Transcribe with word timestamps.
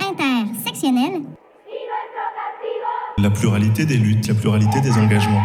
intersectionnelle. 0.00 1.22
La 3.18 3.30
pluralité 3.30 3.84
des 3.86 3.96
luttes, 3.96 4.26
la 4.26 4.34
pluralité 4.34 4.80
des 4.80 4.92
engagements. 4.92 5.42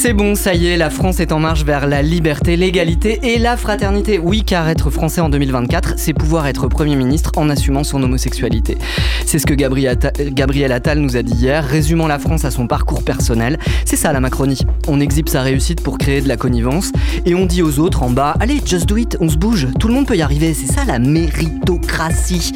C'est 0.00 0.12
bon, 0.12 0.36
ça 0.36 0.54
y 0.54 0.68
est, 0.68 0.76
la 0.76 0.90
France 0.90 1.18
est 1.18 1.32
en 1.32 1.40
marche 1.40 1.64
vers 1.64 1.88
la 1.88 2.02
liberté, 2.02 2.56
l'égalité 2.56 3.18
et 3.24 3.38
la 3.40 3.56
fraternité. 3.56 4.20
Oui, 4.20 4.44
car 4.44 4.68
être 4.68 4.90
français 4.90 5.20
en 5.20 5.28
2024, 5.28 5.94
c'est 5.96 6.12
pouvoir 6.12 6.46
être 6.46 6.68
Premier 6.68 6.94
ministre 6.94 7.32
en 7.34 7.50
assumant 7.50 7.82
son 7.82 8.00
homosexualité. 8.04 8.78
C'est 9.26 9.40
ce 9.40 9.46
que 9.46 9.54
Gabriel 9.54 10.72
Attal 10.72 11.00
nous 11.00 11.16
a 11.16 11.22
dit 11.24 11.34
hier, 11.34 11.64
résumant 11.64 12.06
la 12.06 12.20
France 12.20 12.44
à 12.44 12.52
son 12.52 12.68
parcours 12.68 13.02
personnel. 13.02 13.58
C'est 13.84 13.96
ça 13.96 14.12
la 14.12 14.20
Macronie. 14.20 14.60
On 14.86 15.00
exhibe 15.00 15.28
sa 15.28 15.42
réussite 15.42 15.80
pour 15.80 15.98
créer 15.98 16.20
de 16.20 16.28
la 16.28 16.36
connivence 16.36 16.92
et 17.26 17.34
on 17.34 17.44
dit 17.44 17.62
aux 17.62 17.80
autres 17.80 18.04
en 18.04 18.10
bas, 18.10 18.36
allez, 18.38 18.60
just 18.64 18.88
do 18.88 18.98
it, 18.98 19.16
on 19.18 19.28
se 19.28 19.36
bouge, 19.36 19.66
tout 19.80 19.88
le 19.88 19.94
monde 19.94 20.06
peut 20.06 20.16
y 20.16 20.22
arriver. 20.22 20.54
C'est 20.54 20.72
ça 20.72 20.84
la 20.84 21.00
méritocratie. 21.00 22.52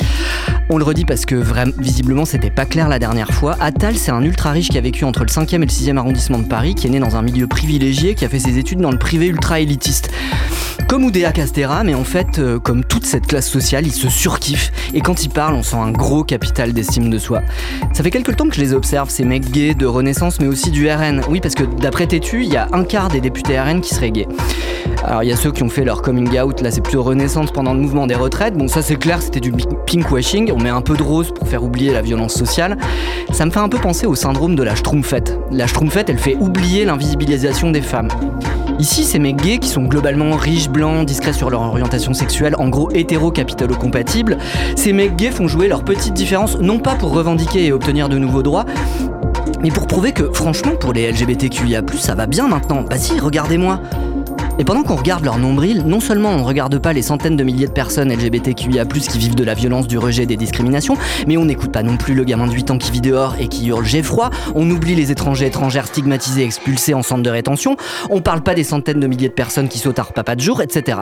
On 0.74 0.78
le 0.78 0.84
redit 0.84 1.04
parce 1.04 1.26
que 1.26 1.34
visiblement 1.76 2.24
c'était 2.24 2.48
pas 2.48 2.64
clair 2.64 2.88
la 2.88 2.98
dernière 2.98 3.30
fois. 3.30 3.58
Attal, 3.60 3.94
c'est 3.94 4.10
un 4.10 4.22
ultra 4.22 4.52
riche 4.52 4.70
qui 4.70 4.78
a 4.78 4.80
vécu 4.80 5.04
entre 5.04 5.20
le 5.20 5.26
5e 5.26 5.56
et 5.56 5.58
le 5.58 5.66
6e 5.66 5.98
arrondissement 5.98 6.38
de 6.38 6.46
Paris, 6.46 6.74
qui 6.74 6.86
est 6.86 6.90
né 6.90 6.98
dans 6.98 7.14
un 7.14 7.20
milieu 7.20 7.46
privilégié, 7.46 8.14
qui 8.14 8.24
a 8.24 8.28
fait 8.30 8.38
ses 8.38 8.56
études 8.56 8.80
dans 8.80 8.90
le 8.90 8.96
privé 8.96 9.26
ultra 9.26 9.60
élitiste. 9.60 10.10
Comme 10.88 11.04
Oudéa 11.04 11.30
Castera, 11.32 11.84
mais 11.84 11.92
en 11.92 12.04
fait, 12.04 12.38
euh, 12.38 12.58
comme 12.58 12.84
toute 12.84 13.04
cette 13.04 13.26
classe 13.26 13.50
sociale, 13.50 13.86
il 13.86 13.92
se 13.92 14.08
surkiffe. 14.08 14.72
Et 14.94 15.02
quand 15.02 15.22
il 15.22 15.28
parle, 15.28 15.52
on 15.52 15.62
sent 15.62 15.76
un 15.76 15.90
gros 15.90 16.24
capital 16.24 16.72
d'estime 16.72 17.10
de 17.10 17.18
soi. 17.18 17.42
Ça 17.92 18.02
fait 18.02 18.10
quelques 18.10 18.36
temps 18.36 18.48
que 18.48 18.54
je 18.54 18.60
les 18.60 18.72
observe, 18.72 19.10
ces 19.10 19.24
mecs 19.24 19.50
gays 19.50 19.74
de 19.74 19.84
Renaissance, 19.84 20.40
mais 20.40 20.46
aussi 20.46 20.70
du 20.70 20.90
RN. 20.90 21.20
Oui, 21.28 21.40
parce 21.42 21.54
que 21.54 21.64
d'après 21.64 22.06
Tétu, 22.06 22.44
il 22.44 22.50
y 22.50 22.56
a 22.56 22.68
un 22.72 22.84
quart 22.84 23.08
des 23.08 23.20
députés 23.20 23.60
RN 23.60 23.82
qui 23.82 23.94
seraient 23.94 24.10
gays. 24.10 24.28
Alors 25.04 25.22
il 25.24 25.28
y 25.28 25.32
a 25.32 25.36
ceux 25.36 25.50
qui 25.50 25.62
ont 25.62 25.68
fait 25.68 25.84
leur 25.84 26.00
coming 26.00 26.38
out, 26.38 26.60
là 26.60 26.70
c'est 26.70 26.80
plutôt 26.80 27.02
Renaissance 27.02 27.50
pendant 27.50 27.74
le 27.74 27.80
mouvement 27.80 28.06
des 28.06 28.14
retraites. 28.14 28.54
Bon 28.54 28.68
ça 28.68 28.82
c'est 28.82 28.96
clair, 28.96 29.20
c'était 29.20 29.40
du 29.40 29.52
pinkwashing, 29.86 30.52
met 30.62 30.70
un 30.70 30.80
peu 30.80 30.96
de 30.96 31.02
rose 31.02 31.32
pour 31.34 31.48
faire 31.48 31.62
oublier 31.62 31.92
la 31.92 32.02
violence 32.02 32.34
sociale. 32.34 32.78
Ça 33.32 33.44
me 33.44 33.50
fait 33.50 33.60
un 33.60 33.68
peu 33.68 33.78
penser 33.78 34.06
au 34.06 34.14
syndrome 34.14 34.54
de 34.54 34.62
la 34.62 34.76
schtroumpfette. 34.76 35.38
La 35.50 35.66
schtroumpfette 35.66 36.08
elle 36.10 36.18
fait 36.18 36.36
oublier 36.36 36.84
l'invisibilisation 36.84 37.70
des 37.70 37.82
femmes. 37.82 38.08
Ici, 38.78 39.04
ces 39.04 39.18
mecs 39.18 39.36
gays 39.36 39.58
qui 39.58 39.68
sont 39.68 39.82
globalement 39.82 40.34
riches, 40.34 40.68
blancs, 40.68 41.06
discrets 41.06 41.32
sur 41.32 41.50
leur 41.50 41.60
orientation 41.60 42.14
sexuelle, 42.14 42.56
en 42.58 42.68
gros 42.68 42.90
hétéro-capitalo-compatibles, 42.90 44.38
ces 44.76 44.92
mecs 44.92 45.14
gays 45.14 45.30
font 45.30 45.46
jouer 45.46 45.68
leurs 45.68 45.84
petites 45.84 46.14
différences 46.14 46.58
non 46.58 46.78
pas 46.78 46.94
pour 46.94 47.12
revendiquer 47.12 47.66
et 47.66 47.72
obtenir 47.72 48.08
de 48.08 48.18
nouveaux 48.18 48.42
droits, 48.42 48.64
mais 49.62 49.70
pour 49.70 49.86
prouver 49.86 50.12
que 50.12 50.32
franchement 50.32 50.72
pour 50.74 50.92
les 50.92 51.10
LGBTQIA+, 51.12 51.82
ça 51.98 52.14
va 52.14 52.26
bien 52.26 52.48
maintenant. 52.48 52.82
Bah 52.82 52.96
si, 52.98 53.18
regardez-moi. 53.20 53.80
Et 54.58 54.64
pendant 54.64 54.82
qu'on 54.82 54.96
regarde 54.96 55.24
leur 55.24 55.38
nombril, 55.38 55.82
non 55.86 55.98
seulement 55.98 56.30
on 56.30 56.38
ne 56.38 56.44
regarde 56.44 56.78
pas 56.78 56.92
les 56.92 57.02
centaines 57.02 57.36
de 57.36 57.44
milliers 57.44 57.66
de 57.66 57.72
personnes 57.72 58.12
LGBTQIA+, 58.12 58.84
qui 58.84 59.18
vivent 59.18 59.34
de 59.34 59.44
la 59.44 59.54
violence, 59.54 59.86
du 59.86 59.96
rejet, 59.96 60.26
des 60.26 60.36
discriminations, 60.36 60.96
mais 61.26 61.36
on 61.36 61.46
n'écoute 61.46 61.72
pas 61.72 61.82
non 61.82 61.96
plus 61.96 62.14
le 62.14 62.24
gamin 62.24 62.46
de 62.46 62.52
8 62.52 62.70
ans 62.72 62.78
qui 62.78 62.90
vit 62.90 63.00
dehors 63.00 63.34
et 63.40 63.48
qui 63.48 63.68
hurle 63.68 63.84
j'ai 63.84 64.02
froid, 64.02 64.30
on 64.54 64.70
oublie 64.70 64.94
les 64.94 65.10
étrangers 65.10 65.46
étrangères 65.46 65.86
stigmatisés, 65.86 66.44
expulsés 66.44 66.94
en 66.94 67.02
centre 67.02 67.22
de 67.22 67.30
rétention, 67.30 67.76
on 68.10 68.20
parle 68.20 68.42
pas 68.42 68.54
des 68.54 68.64
centaines 68.64 69.00
de 69.00 69.06
milliers 69.06 69.28
de 69.28 69.34
personnes 69.34 69.68
qui 69.68 69.78
sautent 69.78 69.98
à 69.98 70.02
repas 70.02 70.22
pas 70.22 70.36
de 70.36 70.40
jour, 70.40 70.60
etc. 70.60 70.98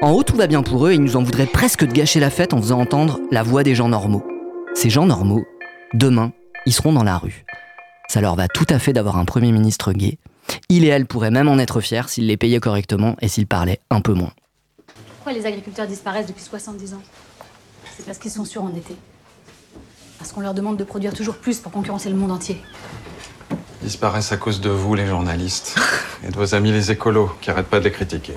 En 0.00 0.12
haut, 0.12 0.22
tout 0.22 0.36
va 0.36 0.46
bien 0.46 0.62
pour 0.62 0.86
eux 0.86 0.92
et 0.92 0.94
ils 0.94 1.02
nous 1.02 1.16
en 1.16 1.22
voudraient 1.22 1.46
presque 1.46 1.84
de 1.84 1.92
gâcher 1.92 2.20
la 2.20 2.30
fête 2.30 2.54
en 2.54 2.58
faisant 2.58 2.80
entendre 2.80 3.18
la 3.32 3.42
voix 3.42 3.64
des 3.64 3.74
gens 3.74 3.88
normaux. 3.88 4.24
Ces 4.74 4.90
gens 4.90 5.06
normaux, 5.06 5.44
demain, 5.94 6.32
ils 6.66 6.72
seront 6.72 6.92
dans 6.92 7.02
la 7.02 7.18
rue. 7.18 7.44
Ça 8.08 8.20
leur 8.20 8.36
va 8.36 8.46
tout 8.46 8.66
à 8.70 8.78
fait 8.78 8.92
d'avoir 8.92 9.18
un 9.18 9.24
Premier 9.24 9.50
ministre 9.50 9.92
gay, 9.92 10.18
il 10.68 10.84
et 10.84 10.88
elle 10.88 11.06
pourraient 11.06 11.30
même 11.30 11.48
en 11.48 11.58
être 11.58 11.80
fiers 11.80 12.08
s'ils 12.08 12.26
les 12.26 12.36
payaient 12.36 12.60
correctement 12.60 13.16
et 13.20 13.28
s'ils 13.28 13.46
parlaient 13.46 13.80
un 13.90 14.00
peu 14.00 14.12
moins. 14.12 14.32
Pourquoi 15.16 15.32
les 15.32 15.46
agriculteurs 15.46 15.86
disparaissent 15.86 16.26
depuis 16.26 16.42
70 16.42 16.94
ans? 16.94 17.02
C'est 17.96 18.06
parce 18.06 18.18
qu'ils 18.18 18.30
sont 18.30 18.44
surendettés. 18.44 18.96
Parce 20.18 20.32
qu'on 20.32 20.40
leur 20.40 20.54
demande 20.54 20.76
de 20.76 20.84
produire 20.84 21.12
toujours 21.14 21.36
plus 21.36 21.58
pour 21.58 21.72
concurrencer 21.72 22.08
le 22.08 22.16
monde 22.16 22.32
entier. 22.32 22.60
Ils 23.82 23.86
disparaissent 23.86 24.32
à 24.32 24.36
cause 24.36 24.60
de 24.60 24.70
vous, 24.70 24.94
les 24.94 25.06
journalistes, 25.06 25.76
et 26.24 26.30
de 26.30 26.36
vos 26.36 26.54
amis 26.54 26.72
les 26.72 26.90
écolos, 26.90 27.30
qui 27.40 27.50
arrêtent 27.50 27.68
pas 27.68 27.78
de 27.78 27.84
les 27.84 27.92
critiquer. 27.92 28.34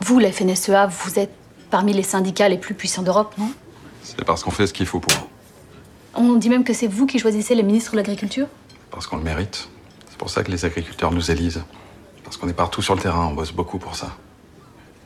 Vous, 0.00 0.18
la 0.18 0.32
FNSEA, 0.32 0.86
vous 0.86 1.18
êtes 1.18 1.34
parmi 1.70 1.92
les 1.92 2.02
syndicats 2.02 2.48
les 2.48 2.58
plus 2.58 2.74
puissants 2.74 3.02
d'Europe, 3.02 3.34
non? 3.38 3.50
C'est 4.02 4.24
parce 4.24 4.42
qu'on 4.42 4.50
fait 4.50 4.66
ce 4.66 4.72
qu'il 4.72 4.86
faut 4.86 5.00
pour. 5.00 5.28
On 6.14 6.34
dit 6.34 6.48
même 6.48 6.64
que 6.64 6.72
c'est 6.72 6.86
vous 6.86 7.06
qui 7.06 7.18
choisissez 7.18 7.54
le 7.54 7.62
ministre 7.62 7.92
de 7.92 7.96
l'Agriculture? 7.96 8.46
Parce 8.90 9.06
qu'on 9.06 9.16
le 9.16 9.22
mérite. 9.22 9.68
C'est 10.20 10.24
pour 10.24 10.30
ça 10.30 10.44
que 10.44 10.50
les 10.50 10.66
agriculteurs 10.66 11.12
nous 11.12 11.30
élisent. 11.30 11.62
Parce 12.24 12.36
qu'on 12.36 12.46
est 12.46 12.52
partout 12.52 12.82
sur 12.82 12.94
le 12.94 13.00
terrain, 13.00 13.28
on 13.28 13.32
bosse 13.32 13.52
beaucoup 13.52 13.78
pour 13.78 13.96
ça. 13.96 14.14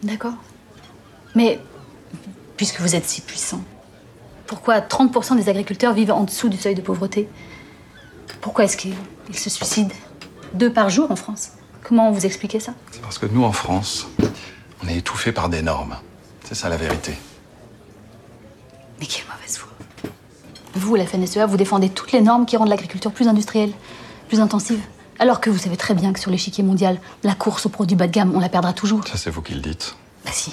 D'accord. 0.03 0.35
Mais, 1.37 1.61
puisque 2.57 2.81
vous 2.81 2.97
êtes 2.97 3.09
si 3.09 3.21
puissant, 3.21 3.63
pourquoi 4.49 4.81
30% 4.81 5.37
des 5.37 5.49
agriculteurs 5.49 5.95
vivent 5.95 6.11
en 6.11 6.25
dessous 6.25 6.49
du 6.49 6.57
seuil 6.57 6.75
de 6.75 6.81
pauvreté? 6.81 7.29
Pourquoi 8.41 8.65
est-ce 8.65 8.77
qu'ils 8.77 8.97
se 9.33 9.51
suicident 9.51 9.95
Deux 10.53 10.73
par 10.73 10.91
jour 10.91 11.09
en 11.13 11.17
France? 11.17 11.53
Comment 11.85 12.11
vous 12.11 12.27
expliquez 12.27 12.59
ça? 12.59 12.75
C'est 12.91 13.01
parce 13.01 13.19
que 13.19 13.27
nous, 13.27 13.45
en 13.45 13.53
France, 13.53 14.09
on 14.83 14.89
est 14.89 14.97
étouffés 14.97 15.31
par 15.31 15.49
des 15.49 15.63
normes. 15.63 15.97
C'est 16.43 16.57
ça 16.57 16.69
la 16.69 16.77
vérité. 16.77 17.15
Mais 18.99 19.07
quelle 19.07 19.27
mauvaise 19.33 19.59
foi. 19.59 19.71
Vous, 20.75 20.97
la 20.97 21.07
FNSEA, 21.07 21.47
vous 21.47 21.57
défendez 21.57 21.89
toutes 21.89 22.11
les 22.11 22.21
normes 22.21 22.47
qui 22.47 22.57
rendent 22.57 22.69
l'agriculture 22.69 23.13
plus 23.13 23.29
industrielle, 23.29 23.71
plus 24.27 24.41
intensive. 24.41 24.81
Alors 25.19 25.41
que 25.41 25.49
vous 25.51 25.59
savez 25.59 25.77
très 25.77 25.95
bien 25.95 26.13
que 26.13 26.21
sur 26.21 26.31
l'échiquier 26.31 26.65
mondial, 26.65 27.01
la 27.23 27.35
course 27.35 27.67
aux 27.67 27.69
produits 27.69 27.97
bas 27.97 28.07
de 28.07 28.13
gamme, 28.13 28.33
on 28.35 28.41
la 28.41 28.49
perdra 28.49 28.73
toujours. 28.73 29.07
Ça, 29.07 29.17
c'est 29.17 29.31
vous 29.31 29.43
qui 29.43 29.55
le 29.55 29.61
dites. 29.61 29.97
Bah 30.25 30.31
si. 30.33 30.53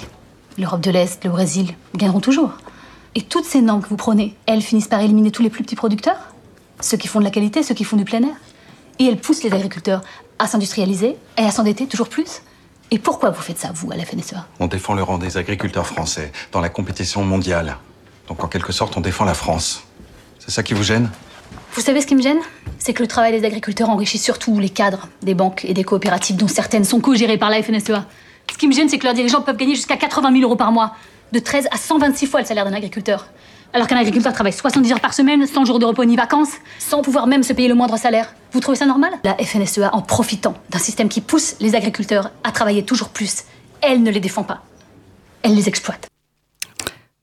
L'Europe 0.58 0.80
de 0.80 0.90
l'Est, 0.90 1.24
le 1.24 1.30
Brésil 1.30 1.74
gagneront 1.96 2.20
toujours. 2.20 2.52
Et 3.14 3.22
toutes 3.22 3.44
ces 3.44 3.60
normes 3.60 3.82
que 3.82 3.88
vous 3.88 3.96
prenez, 3.96 4.36
elles 4.46 4.62
finissent 4.62 4.88
par 4.88 5.00
éliminer 5.00 5.30
tous 5.30 5.42
les 5.42 5.50
plus 5.50 5.64
petits 5.64 5.76
producteurs, 5.76 6.18
ceux 6.80 6.96
qui 6.96 7.08
font 7.08 7.18
de 7.18 7.24
la 7.24 7.30
qualité, 7.30 7.62
ceux 7.62 7.74
qui 7.74 7.84
font 7.84 7.96
du 7.96 8.04
plein 8.04 8.22
air. 8.22 8.34
Et 8.98 9.06
elles 9.06 9.18
poussent 9.18 9.42
les 9.42 9.52
agriculteurs 9.52 10.02
à 10.38 10.46
s'industrialiser 10.46 11.16
et 11.38 11.42
à 11.42 11.50
s'endetter 11.50 11.86
toujours 11.86 12.08
plus. 12.08 12.42
Et 12.90 12.98
pourquoi 12.98 13.30
vous 13.30 13.40
faites 13.40 13.58
ça, 13.58 13.70
vous, 13.74 13.90
à 13.90 13.96
la 13.96 14.04
FNSEA 14.04 14.46
On 14.60 14.66
défend 14.66 14.94
le 14.94 15.02
rang 15.02 15.18
des 15.18 15.38
agriculteurs 15.38 15.86
français 15.86 16.30
dans 16.52 16.60
la 16.60 16.68
compétition 16.68 17.24
mondiale. 17.24 17.78
Donc 18.28 18.44
en 18.44 18.48
quelque 18.48 18.72
sorte, 18.72 18.96
on 18.96 19.00
défend 19.00 19.24
la 19.24 19.34
France. 19.34 19.82
C'est 20.38 20.50
ça 20.50 20.62
qui 20.62 20.74
vous 20.74 20.82
gêne? 20.82 21.10
Vous 21.74 21.80
savez 21.80 22.00
ce 22.00 22.06
qui 22.06 22.14
me 22.14 22.22
gêne? 22.22 22.38
C'est 22.78 22.92
que 22.92 23.02
le 23.02 23.08
travail 23.08 23.32
des 23.32 23.46
agriculteurs 23.46 23.88
enrichit 23.88 24.18
surtout 24.18 24.58
les 24.58 24.68
cadres 24.68 25.08
des 25.22 25.34
banques 25.34 25.64
et 25.64 25.72
des 25.72 25.84
coopératives, 25.84 26.36
dont 26.36 26.48
certaines 26.48 26.84
sont 26.84 27.00
co-gérées 27.00 27.38
par 27.38 27.48
la 27.48 27.62
FNSEA. 27.62 28.04
Ce 28.52 28.58
qui 28.58 28.68
me 28.68 28.72
gêne, 28.72 28.88
c'est 28.88 28.98
que 28.98 29.04
leurs 29.04 29.14
dirigeants 29.14 29.40
peuvent 29.40 29.56
gagner 29.56 29.74
jusqu'à 29.74 29.96
80 29.96 30.32
000 30.32 30.42
euros 30.42 30.56
par 30.56 30.70
mois, 30.70 30.94
de 31.32 31.38
13 31.38 31.68
à 31.70 31.78
126 31.78 32.26
fois 32.26 32.40
le 32.40 32.46
salaire 32.46 32.66
d'un 32.66 32.74
agriculteur. 32.74 33.28
Alors 33.72 33.86
qu'un 33.86 33.96
agriculteur 33.96 34.34
travaille 34.34 34.52
70 34.52 34.92
heures 34.92 35.00
par 35.00 35.14
semaine, 35.14 35.46
sans 35.46 35.64
jours 35.64 35.78
de 35.78 35.86
repos 35.86 36.04
ni 36.04 36.14
vacances, 36.14 36.52
sans 36.78 37.00
pouvoir 37.00 37.26
même 37.26 37.42
se 37.42 37.54
payer 37.54 37.68
le 37.68 37.74
moindre 37.74 37.96
salaire. 37.96 38.34
Vous 38.52 38.60
trouvez 38.60 38.76
ça 38.76 38.84
normal? 38.84 39.12
La 39.24 39.34
FNSEA, 39.36 39.94
en 39.94 40.02
profitant 40.02 40.54
d'un 40.68 40.78
système 40.78 41.08
qui 41.08 41.22
pousse 41.22 41.56
les 41.60 41.74
agriculteurs 41.74 42.32
à 42.44 42.52
travailler 42.52 42.84
toujours 42.84 43.08
plus, 43.08 43.44
elle 43.80 44.02
ne 44.02 44.10
les 44.10 44.20
défend 44.20 44.42
pas. 44.42 44.62
Elle 45.42 45.54
les 45.54 45.68
exploite. 45.68 46.11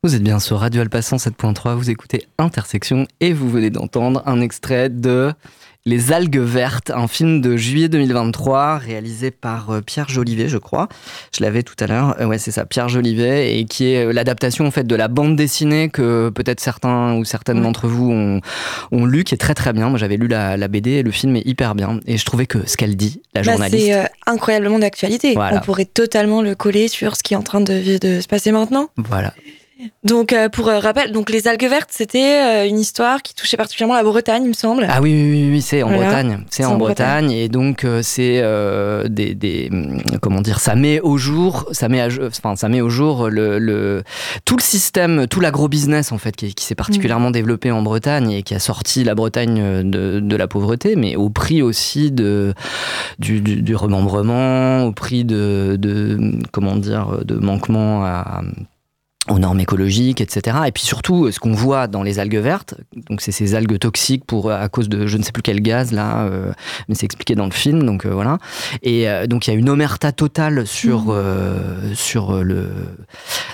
Vous 0.02 0.16
êtes 0.16 0.24
bien 0.24 0.40
sur 0.40 0.60
Radio 0.60 0.82
Alpassan 0.82 1.18
7.3, 1.18 1.76
vous 1.76 1.90
écoutez 1.90 2.26
Intersection 2.38 3.06
et 3.20 3.34
vous 3.34 3.50
venez 3.50 3.70
d'entendre 3.70 4.24
un 4.26 4.40
extrait 4.40 4.88
de 4.88 5.34
Les 5.86 6.14
algues 6.14 6.40
vertes, 6.40 6.90
un 6.90 7.10
film 7.10 7.42
de 7.42 7.58
juillet 7.58 7.90
2023 7.90 8.78
réalisé 8.78 9.30
par 9.30 9.72
euh, 9.72 9.82
Pierre 9.82 10.08
Jolivet, 10.08 10.48
je 10.48 10.58
crois. 10.58 10.88
Je 11.38 11.44
l'avais 11.44 11.64
tout 11.64 11.76
à 11.82 11.88
l'heure. 11.88 12.16
Euh, 12.22 12.28
ouais, 12.28 12.38
c'est 12.38 12.52
ça, 12.52 12.66
Pierre 12.66 12.88
Jolivet, 12.88 13.60
et 13.60 13.66
qui 13.66 13.92
est 13.92 14.06
euh, 14.06 14.14
l'adaptation 14.14 14.66
en 14.66 14.72
fait 14.72 14.88
de 14.88 14.96
la 14.96 15.10
bande 15.10 15.36
dessinée 15.36 15.90
que 15.90 16.30
peut-être 16.30 16.62
certains 16.62 17.16
ou 17.16 17.26
certaines 17.26 17.62
d'entre 17.62 17.90
vous 17.90 18.10
ont, 18.10 18.40
ont, 18.94 19.06
lu, 19.06 19.26
qui 19.26 19.36
est 19.36 19.38
très 19.38 19.54
très 19.54 19.74
bien. 19.74 19.90
Moi, 19.90 20.00
j'avais 20.00 20.16
lu 20.16 20.30
la, 20.30 20.56
BD 20.70 20.92
et 20.92 21.04
le 21.04 21.12
film 21.12 21.36
est 21.36 21.46
hyper 21.46 21.76
bien. 21.76 22.00
Et 22.06 22.18
je 22.18 22.24
trouvais 22.24 22.46
que 22.46 22.66
ce 22.70 22.78
qu'elle 22.78 22.96
dit, 22.96 23.22
la 23.34 23.42
bah, 23.42 23.52
journaliste, 23.52 23.86
c'est 23.86 24.10
incroyablement 24.28 24.80
d'actualité. 24.80 25.36
On 25.38 25.60
pourrait 25.60 25.84
totalement 25.84 26.42
le 26.42 26.56
coller 26.56 26.88
sur 26.88 27.18
ce 27.18 27.24
qui 27.24 27.34
est 27.34 27.38
en 27.38 27.44
train 27.44 27.60
de, 27.60 27.98
de 27.98 28.22
se 28.22 28.28
passer 28.28 28.54
maintenant. 28.54 28.88
Voilà. 28.96 29.34
Donc, 30.04 30.34
euh, 30.34 30.50
pour 30.50 30.68
euh, 30.68 30.80
rappel, 30.80 31.12
donc 31.14 31.30
les 31.30 31.48
algues 31.48 31.70
vertes, 31.70 31.90
c'était 31.92 32.66
euh, 32.66 32.68
une 32.68 32.80
histoire 32.80 33.22
qui 33.22 33.34
touchait 33.34 33.56
particulièrement 33.56 33.96
la 33.96 34.04
Bretagne, 34.04 34.44
il 34.44 34.50
me 34.50 34.54
semble. 34.54 34.86
Ah 34.90 35.02
oui, 35.02 35.12
oui, 35.14 35.50
oui, 35.52 35.62
c'est 35.62 35.84
en 35.84 35.90
Bretagne. 35.90 36.44
C'est 36.50 36.66
en, 36.66 36.78
Bretagne. 36.78 37.32
et 37.32 37.48
donc 37.48 37.86
c'est 38.02 38.42
des, 39.10 39.36
des, 39.36 39.70
comment 40.22 40.42
dire, 40.42 40.60
ça 40.60 40.76
met 40.76 41.00
au 41.00 41.18
jour, 41.18 41.66
ça 41.72 41.88
met, 41.88 42.02
à, 42.02 42.08
enfin, 42.28 42.56
ça 42.56 42.68
met 42.68 42.82
au 42.82 42.90
jour 42.90 43.30
le, 43.30 43.60
le 43.60 44.04
tout 44.46 44.58
le 44.58 44.62
système, 44.62 45.28
tout 45.28 45.40
l'agro-business 45.40 46.12
en 46.12 46.18
fait, 46.18 46.36
qui, 46.36 46.54
s'est 46.58 46.76
particulièrement 46.76 47.30
mm. 47.30 47.34
développé 47.34 47.72
en 47.72 47.82
Bretagne 47.82 48.32
et 48.32 48.44
qui 48.44 48.56
a 48.56 48.60
sorti 48.60 49.04
la 49.04 49.16
Bretagne 49.16 49.90
de, 49.90 50.20
de 50.20 50.36
la 50.36 50.48
pauvreté, 50.48 50.96
mais 50.96 51.16
au 51.16 51.30
prix 51.30 51.62
aussi 51.62 52.12
de 52.12 52.54
du, 53.18 53.42
du, 53.42 53.62
du 53.62 53.76
remembrement, 53.76 54.84
au 54.84 54.92
prix 54.92 55.24
de, 55.24 55.78
de 55.80 56.40
comment 56.52 56.76
dire, 56.76 57.20
de 57.24 57.36
manquement 57.36 58.04
à 58.04 58.42
aux 59.30 59.40
normes 59.40 59.60
écologiques, 59.60 60.22
etc. 60.22 60.58
Et 60.68 60.72
puis 60.72 60.84
surtout, 60.84 61.32
ce 61.32 61.40
qu'on 61.40 61.54
voit 61.54 61.88
dans 61.88 62.04
les 62.04 62.20
algues 62.20 62.38
vertes, 62.38 62.76
donc 63.10 63.22
c'est 63.22 63.32
ces 63.32 63.56
algues 63.56 63.80
toxiques 63.80 64.26
pour 64.26 64.52
à 64.52 64.68
cause 64.70 64.90
de 64.90 65.08
je 65.08 65.18
ne 65.18 65.24
sais 65.24 65.32
plus 65.32 65.42
quel 65.42 65.62
gaz 65.62 65.92
là, 65.92 66.24
euh, 66.24 66.52
mais 66.88 66.96
c'est 66.96 67.06
expliqué 67.06 67.36
dans 67.36 67.46
le 67.46 67.52
film, 67.52 67.84
donc 67.84 68.06
euh, 68.06 68.10
voilà. 68.10 68.38
Et 68.84 69.10
euh, 69.10 69.28
donc 69.28 69.48
il 69.48 69.52
y 69.52 69.56
a 69.56 69.58
une 69.58 69.70
omerta 69.70 70.12
totale 70.12 70.66
sur 70.66 71.14
mmh. 71.14 71.96
sur 71.96 72.44
le 72.44 72.70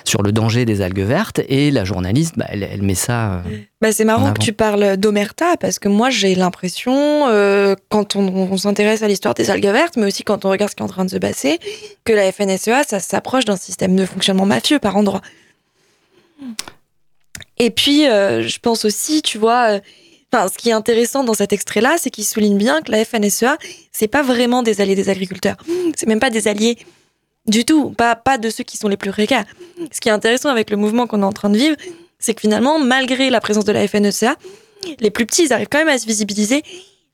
sur 0.03 0.23
le 0.23 0.31
danger 0.31 0.65
des 0.65 0.81
algues 0.81 0.99
vertes 0.99 1.41
et 1.47 1.71
la 1.71 1.83
journaliste, 1.83 2.35
bah, 2.37 2.45
elle, 2.49 2.81
met 2.81 2.95
ça. 2.95 3.43
Bah, 3.81 3.91
c'est 3.91 4.05
marrant 4.05 4.33
que 4.33 4.39
tu 4.39 4.53
parles 4.53 4.97
d'omerta 4.97 5.57
parce 5.57 5.79
que 5.79 5.89
moi 5.89 6.09
j'ai 6.09 6.35
l'impression 6.35 6.93
quand 7.89 8.15
on, 8.15 8.27
on 8.51 8.57
s'intéresse 8.57 9.03
à 9.03 9.07
l'histoire 9.07 9.33
des 9.33 9.49
algues 9.49 9.65
vertes, 9.65 9.97
mais 9.97 10.05
aussi 10.05 10.23
quand 10.23 10.45
on 10.45 10.49
regarde 10.49 10.71
ce 10.71 10.75
qui 10.75 10.83
est 10.83 10.85
en 10.85 10.89
train 10.89 11.05
de 11.05 11.09
se 11.09 11.17
passer, 11.17 11.59
que 12.05 12.13
la 12.13 12.31
FNSEA 12.31 12.83
ça 12.87 12.99
s'approche 12.99 13.45
d'un 13.45 13.57
système 13.57 13.95
de 13.95 14.05
fonctionnement 14.05 14.45
mafieux 14.45 14.79
par 14.79 14.95
endroit. 14.95 15.21
Et 17.57 17.69
puis, 17.69 18.07
euh, 18.07 18.47
je 18.47 18.59
pense 18.59 18.85
aussi, 18.85 19.21
tu 19.21 19.37
vois, 19.37 19.69
euh, 19.71 19.79
ce 20.33 20.57
qui 20.57 20.69
est 20.69 20.73
intéressant 20.73 21.23
dans 21.23 21.33
cet 21.33 21.53
extrait-là, 21.53 21.95
c'est 21.97 22.09
qu'il 22.09 22.25
souligne 22.25 22.57
bien 22.57 22.81
que 22.81 22.91
la 22.91 23.05
FNSEA, 23.05 23.57
c'est 23.91 24.07
pas 24.07 24.21
vraiment 24.21 24.63
des 24.63 24.81
alliés 24.81 24.95
des 24.95 25.09
agriculteurs. 25.09 25.57
C'est 25.95 26.07
même 26.07 26.19
pas 26.19 26.29
des 26.29 26.47
alliés 26.47 26.77
du 27.47 27.63
tout, 27.63 27.91
pas, 27.91 28.15
pas 28.15 28.37
de 28.37 28.49
ceux 28.49 28.63
qui 28.63 28.77
sont 28.77 28.87
les 28.87 28.97
plus 28.97 29.11
précaires. 29.11 29.45
Ce 29.91 30.01
qui 30.01 30.09
est 30.09 30.11
intéressant 30.11 30.49
avec 30.49 30.69
le 30.69 30.77
mouvement 30.77 31.07
qu'on 31.07 31.21
est 31.21 31.25
en 31.25 31.33
train 31.33 31.49
de 31.49 31.57
vivre, 31.57 31.77
c'est 32.19 32.33
que 32.33 32.41
finalement, 32.41 32.79
malgré 32.79 33.29
la 33.29 33.39
présence 33.39 33.65
de 33.65 33.71
la 33.71 33.87
FNSEA, 33.87 34.35
les 34.99 35.11
plus 35.11 35.25
petits, 35.25 35.43
ils 35.45 35.53
arrivent 35.53 35.67
quand 35.69 35.79
même 35.79 35.89
à 35.89 35.97
se 35.97 36.05
visibiliser 36.05 36.63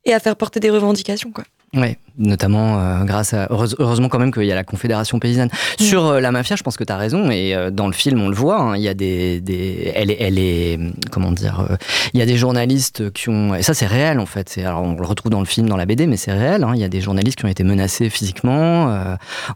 et 0.06 0.13
à 0.13 0.19
faire 0.19 0.36
porter 0.36 0.60
des 0.60 0.69
revendications, 0.69 1.31
quoi. 1.31 1.44
Oui, 1.74 1.95
notamment 2.17 2.79
euh, 2.79 3.03
grâce 3.03 3.33
à. 3.33 3.47
Heureusement 3.49 4.09
quand 4.09 4.19
même 4.19 4.31
qu'il 4.31 4.43
y 4.43 4.51
a 4.51 4.55
la 4.55 4.63
Confédération 4.63 5.19
paysanne. 5.19 5.49
Mm. 5.79 5.83
Sur 5.83 6.05
euh, 6.07 6.19
la 6.19 6.31
mafia, 6.31 6.55
je 6.55 6.63
pense 6.63 6.77
que 6.77 6.83
tu 6.83 6.91
as 6.91 6.97
raison, 6.97 7.31
et 7.31 7.55
euh, 7.55 7.71
dans 7.71 7.87
le 7.87 7.93
film, 7.93 8.21
on 8.21 8.29
le 8.29 8.35
voit, 8.35 8.59
hein, 8.59 8.75
il 8.75 8.81
y 8.81 8.87
a 8.87 8.93
des. 8.93 9.41
des 9.41 9.91
elle, 9.95 10.11
est, 10.11 10.17
elle 10.19 10.39
est. 10.39 10.79
Comment 11.11 11.31
dire 11.31 11.65
Il 12.13 12.19
y 12.19 12.23
a 12.23 12.25
des 12.25 12.37
journalistes 12.37 13.11
qui 13.11 13.29
ont. 13.29 13.55
Et 13.55 13.63
ça, 13.63 13.73
c'est 13.73 13.87
réel 13.87 14.19
en 14.19 14.25
fait. 14.25 14.59
Alors, 14.63 14.83
on 14.83 14.95
le 14.95 15.05
retrouve 15.05 15.31
dans 15.31 15.39
le 15.39 15.45
film, 15.45 15.67
dans 15.69 15.77
la 15.77 15.85
BD, 15.85 16.07
mais 16.07 16.17
c'est 16.17 16.33
réel. 16.33 16.63
Hein, 16.63 16.73
il 16.75 16.81
y 16.81 16.83
a 16.83 16.89
des 16.89 17.01
journalistes 17.01 17.39
qui 17.39 17.45
ont 17.45 17.49
été 17.49 17.63
menacés 17.63 18.09
physiquement. 18.09 18.93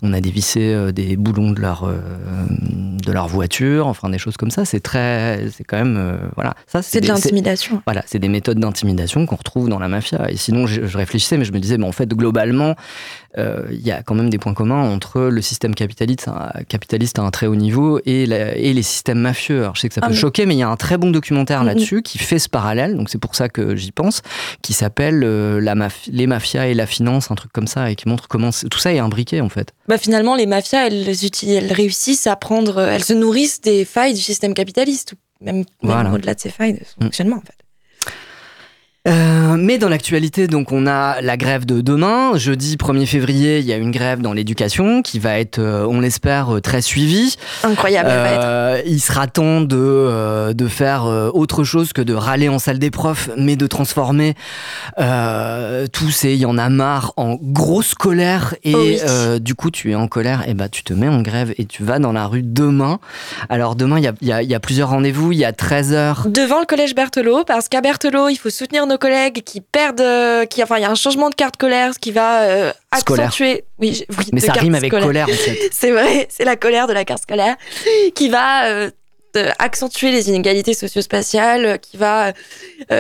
on 0.02 0.14
a 0.14 0.22
dévissé 0.22 0.92
des 0.94 1.16
boulons 1.18 1.52
de 1.52 1.60
leur, 1.60 1.88
de 1.88 3.12
leur 3.12 3.28
voiture, 3.28 3.88
enfin 3.88 4.10
des 4.10 4.18
choses 4.18 4.38
comme 4.38 4.52
ça. 4.52 4.66
C'est 4.66 4.80
très. 4.80 5.50
C'est 5.52 5.64
quand 5.64 5.78
même. 5.78 6.18
voilà. 6.36 6.56
Ça, 6.68 6.82
c'est 6.82 7.02
de 7.02 7.08
l'intimidation. 7.08 7.82
Voilà, 7.86 8.04
c'est 8.06 8.20
des 8.20 8.30
méthodes 8.30 8.60
d'intimidation 8.60 9.26
qu'on 9.26 9.36
retrouve 9.36 9.70
dans 9.70 9.80
la 9.80 9.88
mafia. 9.88 10.30
Et 10.30 10.38
sinon, 10.38 10.68
je, 10.68 10.86
je 10.86 10.98
réfléchissais, 10.98 11.38
mais 11.38 11.46
je 11.46 11.54
me 11.54 11.60
disais, 11.60 11.78
mais 11.78 11.86
en 11.86 11.92
fait, 11.92 12.10
globalement, 12.10 12.45
euh, 13.38 13.66
il 13.70 13.86
y 13.86 13.92
a 13.92 14.02
quand 14.02 14.16
même 14.16 14.30
des 14.30 14.38
points 14.38 14.54
communs 14.54 14.82
entre 14.82 15.22
le 15.22 15.42
système 15.42 15.76
capitaliste, 15.76 16.30
capitaliste 16.70 17.20
à 17.20 17.24
un 17.24 17.32
très 17.32 17.48
haut 17.48 17.56
niveau 17.56 18.00
et, 18.06 18.26
les 18.26 18.84
systèmes 18.84 19.20
mafieux. 19.20 19.62
Alors, 19.62 19.76
je 19.76 19.82
sais 19.82 19.90
que 19.90 19.94
ça 19.94 20.02
peut 20.02 20.08
ah, 20.12 20.14
choquer, 20.14 20.46
mais 20.46 20.56
il 20.56 20.60
y 20.60 20.64
a 20.64 20.70
un 20.70 20.78
très 20.78 20.98
bon 20.98 21.12
documentaire 21.12 21.64
là-dessus 21.64 22.02
qui 22.02 22.18
fait 22.18 22.40
ce 22.40 22.50
parallèle, 22.50 22.96
donc 22.96 23.10
c'est 23.10 23.18
pour 23.18 23.36
ça 23.36 23.50
que 23.50 23.76
j'y 23.76 23.92
pense, 23.92 24.22
qui 24.62 24.74
s'appelle 24.74 25.24
euh, 25.24 25.60
Les 26.12 26.28
mafias 26.28 26.68
et 26.68 26.74
la 26.74 26.86
finance, 26.86 27.32
un 27.32 27.36
truc 27.36 27.52
comme 27.52 27.68
ça, 27.68 27.92
et 27.92 27.96
qui 27.96 28.08
montre 28.08 28.28
comment 28.28 28.50
tout 28.70 28.80
ça 28.80 28.94
est 28.94 29.00
imbriqué 29.00 29.42
en 29.42 29.50
fait. 29.50 29.74
Bah, 29.88 29.98
finalement, 29.98 30.36
les 30.36 30.46
mafias, 30.46 30.88
elles, 30.88 31.08
elles 31.48 31.74
réussissent 31.74 32.28
à 32.28 32.36
prendre, 32.36 32.80
elles 32.80 33.04
se 33.04 33.14
nourrissent 33.14 33.62
des 33.62 33.86
failles 33.86 34.14
du 34.14 34.22
système 34.22 34.54
capitaliste, 34.54 35.16
même, 35.42 35.66
au-delà 35.84 36.34
de 36.34 36.40
ces 36.40 36.50
failles 36.50 36.74
de 36.74 36.86
son 36.86 37.02
mm. 37.02 37.04
fonctionnement 37.04 37.38
en 37.38 37.42
fait. 37.42 37.65
Euh, 39.08 39.56
mais 39.58 39.78
dans 39.78 39.90
l'actualité, 39.90 40.48
donc 40.48 40.72
on 40.72 40.88
a 40.88 41.22
la 41.22 41.38
grève 41.38 41.66
de 41.66 41.82
demain, 41.82 42.38
jeudi 42.38 42.76
1er 42.76 43.06
février, 43.06 43.60
il 43.60 43.66
y 43.66 43.74
a 43.74 43.78
une 43.78 43.92
grève 43.92 44.22
dans 44.22 44.34
l'éducation 44.34 45.04
qui 45.04 45.20
va 45.20 45.40
être, 45.40 45.60
euh, 45.60 45.86
on 45.88 46.00
l'espère, 46.00 46.56
euh, 46.56 46.60
très 46.60 46.82
suivie. 46.82 47.38
Incroyable. 47.64 48.10
il 48.86 49.00
sera 49.00 49.28
temps 49.28 49.62
de 49.62 50.54
de 50.54 50.68
faire 50.68 51.06
autre 51.34 51.64
chose 51.64 51.94
que 51.94 52.02
de 52.02 52.14
râler 52.14 52.50
en 52.50 52.60
salle 52.60 52.80
des 52.80 52.92
profs, 52.92 53.30
mais 53.38 53.56
de 53.56 53.68
transformer 53.68 54.36
tous 54.98 56.12
ces, 56.12 56.34
il 56.34 56.40
y 56.40 56.46
en 56.46 56.58
a 56.58 56.70
marre, 56.70 57.14
en 57.18 57.38
grosse 57.42 57.94
colère 57.94 58.56
et 58.64 59.00
oh 59.04 59.40
du 59.40 59.56
coup 59.56 59.72
tu 59.72 59.92
es 59.92 59.96
en 59.96 60.08
colère, 60.08 60.48
et 60.48 60.54
bah 60.54 60.70
tu 60.70 60.84
te 60.84 60.94
mets 60.94 61.08
en 61.08 61.22
grève 61.22 61.54
et 61.58 61.66
tu 61.66 61.84
vas 61.84 62.00
dans 62.00 62.12
la 62.12 62.28
rue 62.28 62.44
demain. 62.44 63.00
Alors 63.50 63.76
demain 63.76 63.98
il 63.98 64.04
y 64.04 64.08
a, 64.08 64.14
y, 64.22 64.32
a, 64.32 64.44
y 64.44 64.56
a 64.56 64.60
plusieurs 64.60 64.90
rendez-vous, 64.90 65.32
il 65.32 65.38
y 65.38 65.46
a 65.46 65.54
13 65.54 65.94
h 65.94 66.32
devant 66.32 66.60
le 66.60 66.66
collège 66.66 66.96
Berthelot 66.96 67.44
parce 67.46 67.70
qu'à 67.70 67.82
Berthelot 67.82 68.30
il 68.30 68.38
faut 68.38 68.50
soutenir 68.50 68.86
nos 68.88 68.95
collègues 68.98 69.44
qui 69.44 69.62
perdent, 69.62 70.02
euh, 70.02 70.46
qui, 70.46 70.64
enfin, 70.64 70.78
il 70.78 70.82
y 70.82 70.86
a 70.86 70.90
un 70.90 70.96
changement 70.96 71.30
de 71.30 71.36
carte 71.36 71.58
colère, 71.58 71.94
ce 71.94 72.00
qui 72.00 72.12
va 72.12 72.44
euh, 72.44 72.74
accentuer. 72.92 73.64
Oui, 73.80 74.04
oui, 74.18 74.26
mais 74.34 74.40
ça 74.40 74.54
rime 74.54 74.76
avec 74.76 74.92
colère 74.92 75.28
en 75.30 75.34
fait. 75.34 75.58
c'est 75.72 75.92
vrai, 75.92 76.28
c'est 76.30 76.46
la 76.46 76.56
colère 76.56 76.88
de 76.88 76.94
la 76.94 77.06
carte 77.06 77.24
scolaire 77.24 77.56
qui 78.16 78.30
va 78.30 78.66
euh, 78.66 78.90
accentuer 79.60 80.12
les 80.12 80.30
inégalités 80.30 80.74
socio-spatiales, 80.74 81.80
qui 81.80 81.98
va 81.98 82.32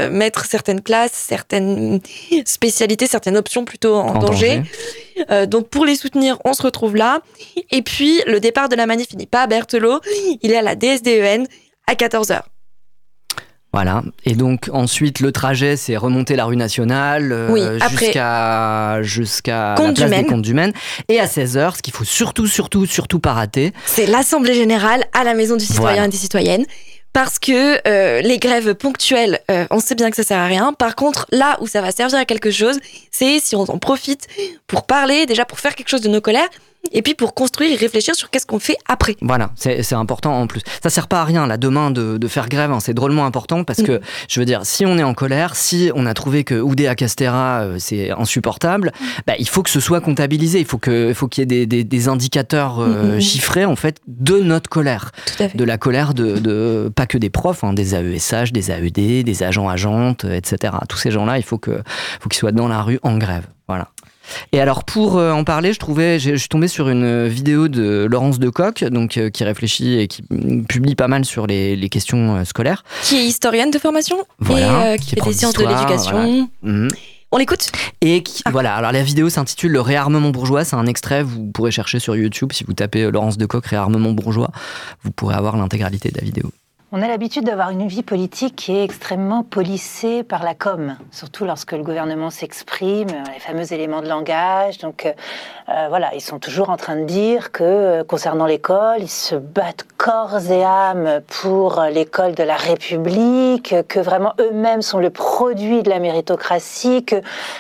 mettre 0.10 0.46
certaines 0.46 0.82
classes, 0.82 1.14
certaines 1.14 2.02
spécialités, 2.46 3.08
certaines 3.08 3.38
options 3.38 3.64
plutôt 3.64 3.96
en, 3.96 4.20
danger. 4.20 4.62
donc 5.48 5.70
pour 5.70 5.86
les 5.86 5.96
soutenir, 5.96 6.38
on 6.44 6.54
se 6.54 6.62
retrouve 6.62 6.98
là. 6.98 7.22
Et 7.72 7.82
puis 7.82 8.22
le 8.28 8.42
départ 8.42 8.68
de 8.68 8.76
la 8.76 8.86
manif, 8.86 9.14
n'est 9.14 9.26
pas 9.26 9.44
à 9.44 9.48
Berthelot, 9.48 10.02
il 10.42 10.52
est 10.52 10.58
à 10.58 10.62
la 10.62 10.76
DSDEN 10.76 11.48
à 11.88 11.94
14h. 11.94 12.42
Voilà. 13.76 14.04
Et 14.24 14.36
donc 14.36 14.70
ensuite 14.72 15.20
le 15.20 15.34
trajet, 15.34 15.76
c'est 15.76 15.98
remonter 15.98 16.38
la 16.38 16.46
rue 16.46 16.56
nationale 16.56 17.34
euh, 17.34 17.78
jusqu'à 17.90 19.00
jusqu'à 19.02 19.76
la 19.78 19.92
place 19.92 20.10
des 20.12 20.24
Comptes 20.24 20.44
du 20.44 20.54
Maine. 20.54 20.72
Et 21.10 21.20
à 21.20 21.26
16h, 21.26 21.76
ce 21.76 21.82
qu'il 21.82 21.94
faut 21.94 22.06
surtout, 22.06 22.48
surtout, 22.48 22.86
surtout 22.86 23.20
pas 23.20 23.34
rater. 23.34 23.74
C'est 23.86 24.06
l'Assemblée 24.06 24.54
Générale 24.54 25.04
à 25.12 25.26
la 25.26 25.34
Maison 25.34 25.58
du 25.58 25.66
Citoyen 25.66 26.06
et 26.06 26.08
des 26.08 26.16
Citoyennes. 26.16 26.66
Parce 27.12 27.38
que 27.38 27.86
euh, 27.86 28.22
les 28.22 28.38
grèves 28.38 28.76
ponctuelles, 28.76 29.42
euh, 29.52 29.66
on 29.72 29.82
sait 29.82 29.96
bien 29.96 30.10
que 30.10 30.16
ça 30.16 30.24
sert 30.24 30.40
à 30.40 30.46
rien. 30.46 30.72
Par 30.72 30.96
contre, 30.96 31.28
là 31.32 31.58
où 31.60 31.68
ça 31.68 31.82
va 31.82 31.92
servir 31.92 32.18
à 32.18 32.24
quelque 32.24 32.52
chose, 32.52 32.80
c'est 33.12 33.40
si 33.40 33.58
on 33.58 33.64
en 33.64 33.78
profite 33.78 34.28
pour 34.68 34.86
parler, 34.86 35.26
déjà 35.26 35.44
pour 35.44 35.60
faire 35.60 35.76
quelque 35.76 35.90
chose 35.90 36.02
de 36.02 36.10
nos 36.10 36.22
colères, 36.22 36.48
et 36.92 37.02
puis 37.02 37.16
pour 37.16 37.34
construire 37.34 37.72
et 37.72 37.76
réfléchir 37.76 38.16
sur 38.16 38.30
qu'est-ce 38.30 38.46
qu'on 38.46 38.60
fait 38.60 38.78
après. 38.88 39.16
Voilà, 39.22 39.52
c'est 39.56 39.94
important 39.94 40.40
en 40.40 40.48
plus. 40.48 40.62
Ça 40.82 40.90
sert 40.90 41.08
pas 41.08 41.22
à 41.22 41.26
rien 41.26 41.48
là 41.48 41.58
demain 41.58 41.92
de, 41.92 42.18
de 42.18 42.28
faire 42.28 42.50
grève, 42.50 42.72
hein. 42.72 42.80
c'est 42.80 42.94
drôlement 42.94 43.26
important 43.26 43.64
parce 43.64 43.82
que 43.82 43.94
mm. 43.94 44.02
je 44.30 44.40
veux 44.40 44.46
dire, 44.46 44.62
si 44.64 44.86
on 44.86 44.98
est 44.98 45.04
en 45.04 45.14
colère, 45.14 45.56
si 45.56 45.92
on 45.96 46.06
a 46.06 46.14
trouvé 46.14 46.44
que 46.44 46.56
Oudéa 46.56 46.96
Castera 46.96 47.62
euh, 47.62 47.76
c'est 47.80 48.12
insupportable, 48.12 48.92
mm. 49.00 49.06
bah, 49.28 49.34
il 49.40 49.48
faut 49.48 49.64
que 49.64 49.70
ce 49.70 49.80
soit 49.80 50.02
comptabilisé, 50.02 50.60
il 50.60 50.66
faut 50.66 50.78
qu'il 50.78 51.14
faut 51.14 51.28
qu'il 51.28 51.52
y 51.52 51.62
ait 51.62 51.66
des, 51.66 51.84
des, 51.84 52.08
indicateurs 52.08 52.80
euh, 52.80 53.18
mm, 53.18 53.22
chiffrés 53.22 53.66
en 53.66 53.76
fait 53.76 54.00
de 54.08 54.40
notre 54.40 54.70
colère, 54.70 55.12
de 55.54 55.64
la 55.64 55.78
colère 55.78 56.14
de, 56.14 56.38
de, 56.38 56.92
pas 56.96 57.08
que 57.08 57.18
des 57.18 57.30
profs, 57.30 57.64
hein, 57.64 57.74
des 57.74 57.96
AESH, 57.96 58.52
des 58.52 58.72
AED, 58.72 59.24
des 59.24 59.44
agents 59.44 59.70
agentes, 59.70 60.26
etc. 60.26 60.74
Tous 60.88 60.98
ces 60.98 61.12
gens-là, 61.12 61.38
il 61.38 61.44
faut 61.44 61.58
que 61.58 61.82
faut 62.20 62.30
qu'ils 62.30 62.40
soient 62.40 62.52
dans 62.52 62.68
la 62.68 62.82
rue 62.82 63.00
en 63.04 63.18
grève. 63.18 63.48
Voilà. 63.68 63.90
Et 64.52 64.60
alors 64.60 64.84
pour 64.84 65.18
euh, 65.18 65.32
en 65.32 65.44
parler, 65.44 65.74
je 65.74 65.80
trouvais, 65.80 66.20
je 66.20 66.36
suis 66.36 66.50
tombé 66.50 66.68
sur 66.68 66.90
une 66.90 67.28
vidéo 67.28 67.68
de 67.68 68.08
Laurence 68.10 68.40
Decoq, 68.40 68.84
donc 68.86 69.18
euh, 69.18 69.30
qui 69.30 69.44
réfléchit 69.44 70.00
et 70.00 70.08
qui 70.08 70.24
publie 70.68 70.96
pas 70.96 71.08
mal 71.08 71.26
sur 71.26 71.48
les, 71.48 71.90
questions 71.90 72.38
euh, 72.38 72.44
scolaires. 72.44 72.84
Qui 73.04 73.18
est 73.18 73.26
historienne 73.26 73.72
de 73.72 73.78
formation 73.80 74.18
et 74.50 74.98
qui, 75.00 75.16
fait 75.16 75.22
des 75.22 75.34
sciences 75.34 75.54
de 75.54 75.66
l'éducation. 75.66 76.50
Mhm. 76.64 76.90
On 77.32 77.38
l'écoute 77.38 77.72
Et 78.02 78.24
qui, 78.24 78.44
ah. 78.46 78.52
voilà, 78.52 78.76
alors 78.76 78.92
la 78.92 79.04
vidéo 79.04 79.30
s'intitule 79.30 79.72
Le 79.72 79.82
réarmement 79.82 80.30
bourgeois, 80.30 80.64
c'est 80.64 80.76
un 80.76 80.86
extrait, 80.86 81.22
vous 81.22 81.46
pourrez 81.52 81.72
chercher 81.72 82.00
sur 82.00 82.16
YouTube, 82.16 82.54
si 82.54 82.64
vous 82.64 82.74
tapez 82.74 83.10
Laurence 83.12 83.38
Decoq, 83.38 83.66
réarmement 83.66 84.12
bourgeois, 84.12 84.52
vous 85.04 85.12
pourrez 85.12 85.36
avoir 85.36 85.58
l'intégralité 85.58 86.10
de 86.10 86.18
la 86.18 86.24
vidéo. 86.24 86.52
On 86.98 87.02
a 87.02 87.10
l'habitude 87.10 87.44
d'avoir 87.44 87.72
une 87.72 87.90
vie 87.90 88.04
politique 88.04 88.56
qui 88.56 88.74
est 88.74 88.86
extrêmement 88.86 89.44
policée 89.44 90.24
par 90.24 90.44
la 90.44 90.56
com, 90.56 90.96
surtout 91.12 91.44
lorsque 91.44 91.74
le 91.74 91.84
gouvernement 91.84 92.30
s'exprime, 92.30 93.10
les 93.34 93.40
fameux 93.42 93.74
éléments 93.74 94.02
de 94.02 94.08
langage. 94.08 94.78
Donc 94.78 95.06
euh, 95.06 95.12
euh, 95.68 95.88
voilà, 95.90 96.16
ils 96.16 96.22
sont 96.22 96.40
toujours 96.40 96.70
en 96.70 96.78
train 96.78 96.96
de 96.96 97.04
dire 97.04 97.52
que 97.52 97.64
euh, 97.64 98.04
concernant 98.06 98.46
l'école, 98.46 99.00
ils 99.00 99.10
se 99.10 99.36
battent 99.36 99.86
corps 99.98 100.40
et 100.50 100.64
âme 100.64 101.20
pour 101.42 101.82
l'école 101.92 102.34
de 102.34 102.44
la 102.44 102.56
République, 102.56 103.76
que 103.90 104.00
vraiment 104.00 104.32
eux-mêmes 104.40 104.82
sont 104.82 105.00
le 105.00 105.10
produit 105.10 105.84
de 105.84 105.90
la 105.90 106.00
méritocratie, 106.00 107.04
que 107.04 107.18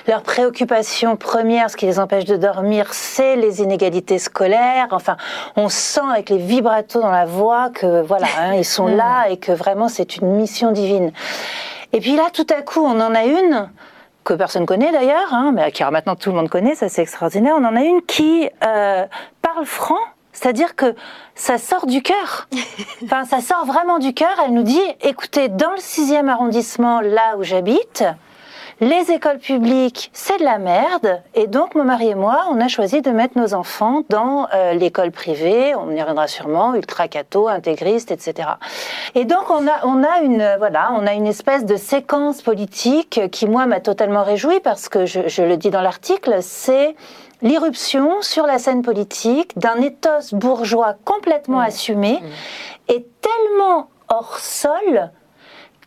leur 0.07 0.21
préoccupation 0.21 1.17
première, 1.17 1.69
ce 1.69 1.75
qui 1.75 1.87
les 1.87 1.99
empêche 1.99 2.23
de 2.23 2.37
dormir, 2.37 2.93
c'est 2.93 3.35
les 3.35 3.61
inégalités 3.61 4.19
scolaires. 4.19 4.87
Enfin, 4.91 5.17
on 5.57 5.67
sent 5.67 6.07
avec 6.09 6.29
les 6.29 6.37
vibratos 6.37 7.01
dans 7.01 7.11
la 7.11 7.25
voix 7.25 7.69
que 7.71 8.01
voilà, 8.01 8.27
hein, 8.39 8.53
ils 8.53 8.63
sont 8.63 8.87
là 8.95 9.25
et 9.29 9.38
que 9.38 9.51
vraiment 9.51 9.88
c'est 9.88 10.17
une 10.17 10.36
mission 10.36 10.72
divine. 10.72 11.12
Et 11.94 12.00
puis 12.00 12.15
là, 12.15 12.29
tout 12.34 12.48
à 12.50 12.62
coup, 12.62 12.82
on 12.82 13.00
en 13.00 13.15
a 13.15 13.25
une 13.25 13.70
que 14.24 14.34
personne 14.34 14.65
connaît 14.65 14.91
d'ailleurs, 14.91 15.34
hein, 15.34 15.51
mais 15.53 15.72
qui 15.72 15.84
maintenant 15.84 16.15
tout 16.15 16.32
le 16.32 16.36
monde 16.36 16.50
connaît, 16.50 16.75
ça 16.75 16.89
c'est 16.89 17.01
extraordinaire. 17.01 17.55
On 17.58 17.63
en 17.63 17.75
a 17.75 17.84
une 17.84 18.01
qui 18.01 18.50
euh, 18.65 19.05
parle 19.41 19.65
franc, 19.65 20.00
c'est-à-dire 20.34 20.75
que 20.75 20.96
ça 21.36 21.58
sort 21.58 21.86
du 21.86 22.01
cœur. 22.01 22.48
Enfin, 23.03 23.24
ça 23.25 23.39
sort 23.39 23.65
vraiment 23.65 24.00
du 24.00 24.13
cœur. 24.13 24.36
Elle 24.44 24.53
nous 24.53 24.63
dit, 24.63 24.82
écoutez, 25.01 25.48
dans 25.48 25.72
le 25.72 25.79
sixième 25.79 26.27
arrondissement, 26.27 27.01
là 27.01 27.38
où 27.38 27.44
j'habite, 27.44 28.03
les 28.82 29.12
écoles 29.12 29.39
publiques, 29.39 30.10
c'est 30.13 30.38
de 30.38 30.44
la 30.44 30.58
merde. 30.58 31.22
Et 31.34 31.48
donc, 31.48 31.75
mon 31.75 31.84
mari 31.86 32.10
et 32.10 32.15
moi, 32.15 32.46
on 32.51 32.60
a 32.60 32.67
choisi 32.67 33.01
de 33.01 33.10
mettre 33.12 33.38
nos 33.38 33.53
enfants 33.53 34.03
dans 34.10 34.48
euh, 34.53 34.74
l'école 34.74 35.12
privée. 35.12 35.74
On 35.75 35.91
y 35.91 36.01
reviendra 36.01 36.27
sûrement, 36.27 36.75
ultra 36.75 37.08
catho, 37.08 37.48
intégriste, 37.48 38.12
etc. 38.12 38.50
Et 39.15 39.25
donc, 39.25 39.50
on 39.50 39.65
a, 39.67 39.86
on 39.86 40.03
a 40.03 40.20
une, 40.22 40.55
voilà, 40.58 40.91
on 40.94 41.08
a 41.08 41.13
une 41.13 41.27
espèce 41.27 41.65
de 41.65 41.77
séquence 41.77 42.41
politique 42.41 43.22
qui, 43.32 43.48
moi, 43.48 43.65
m'a 43.65 43.79
totalement 43.79 44.24
réjoui 44.24 44.60
parce 44.60 44.89
que 44.89 45.05
je, 45.05 45.27
je 45.27 45.41
le 45.41 45.58
dis 45.58 45.70
dans 45.70 45.82
l'article, 45.82 46.38
c'est 46.41 46.96
l'irruption 47.41 48.22
sur 48.22 48.46
la 48.46 48.60
scène 48.60 48.82
politique 48.82 49.58
d'un 49.58 49.82
ethos 49.82 50.34
bourgeois 50.34 50.96
complètement 51.05 51.60
Mmh. 51.60 51.62
assumé 51.62 52.13
Mmh. 52.22 52.91
et 52.91 53.05
tellement 53.22 53.89
hors 54.10 54.38
sol 54.39 55.12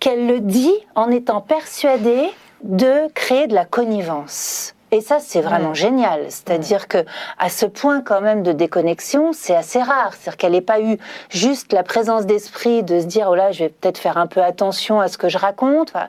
qu'elle 0.01 0.27
le 0.27 0.41
dit 0.41 0.75
en 0.95 1.11
étant 1.11 1.41
persuadée 1.41 2.31
de 2.63 3.09
créer 3.15 3.47
de 3.47 3.55
la 3.55 3.65
connivence. 3.65 4.75
Et 4.91 5.03
ça, 5.03 5.19
c'est 5.21 5.43
vraiment 5.43 5.75
génial. 5.75 6.25
C'est-à-dire 6.31 6.89
que, 6.89 7.05
à 7.39 7.51
ce 7.51 7.67
point 7.67 8.01
quand 8.01 8.23
même 8.23 8.43
de 8.43 8.53
déconnexion, 8.53 9.35
c'est 9.35 9.55
assez 9.55 9.83
rare. 9.83 10.15
C'est-à-dire 10.15 10.37
qu'elle 10.39 10.53
n'ait 10.53 10.63
pas 10.63 10.81
eu 10.81 10.97
juste 11.29 11.75
la 11.75 11.83
présence 11.83 12.25
d'esprit 12.25 12.83
de 12.83 13.01
se 13.01 13.05
dire, 13.05 13.29
oh 13.31 13.35
là, 13.35 13.53
je 13.53 13.65
vais 13.65 13.69
peut-être 13.69 13.99
faire 13.99 14.17
un 14.17 14.27
peu 14.27 14.43
attention 14.43 14.99
à 14.99 15.09
ce 15.09 15.19
que 15.19 15.29
je 15.29 15.37
raconte. 15.37 15.91
Enfin, 15.95 16.09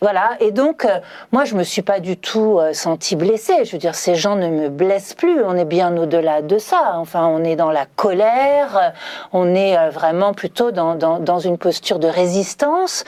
Voilà. 0.00 0.30
Et 0.40 0.50
donc, 0.50 0.84
euh, 0.84 0.98
moi, 1.30 1.44
je 1.44 1.54
me 1.54 1.62
suis 1.62 1.82
pas 1.82 2.00
du 2.00 2.16
tout 2.16 2.58
euh, 2.58 2.72
sentie 2.72 3.14
blessée. 3.14 3.64
Je 3.64 3.70
veux 3.70 3.78
dire, 3.78 3.94
ces 3.94 4.16
gens 4.16 4.34
ne 4.34 4.48
me 4.48 4.68
blessent 4.68 5.14
plus. 5.14 5.44
On 5.44 5.54
est 5.54 5.64
bien 5.64 5.96
au-delà 5.96 6.42
de 6.42 6.58
ça. 6.58 6.94
Enfin, 6.96 7.24
on 7.28 7.44
est 7.44 7.56
dans 7.56 7.70
la 7.70 7.86
colère. 7.86 8.94
On 9.32 9.54
est 9.54 9.78
euh, 9.78 9.90
vraiment 9.90 10.34
plutôt 10.34 10.72
dans, 10.72 10.96
dans, 10.96 11.20
dans 11.20 11.38
une 11.38 11.56
posture 11.56 12.00
de 12.00 12.08
résistance. 12.08 13.04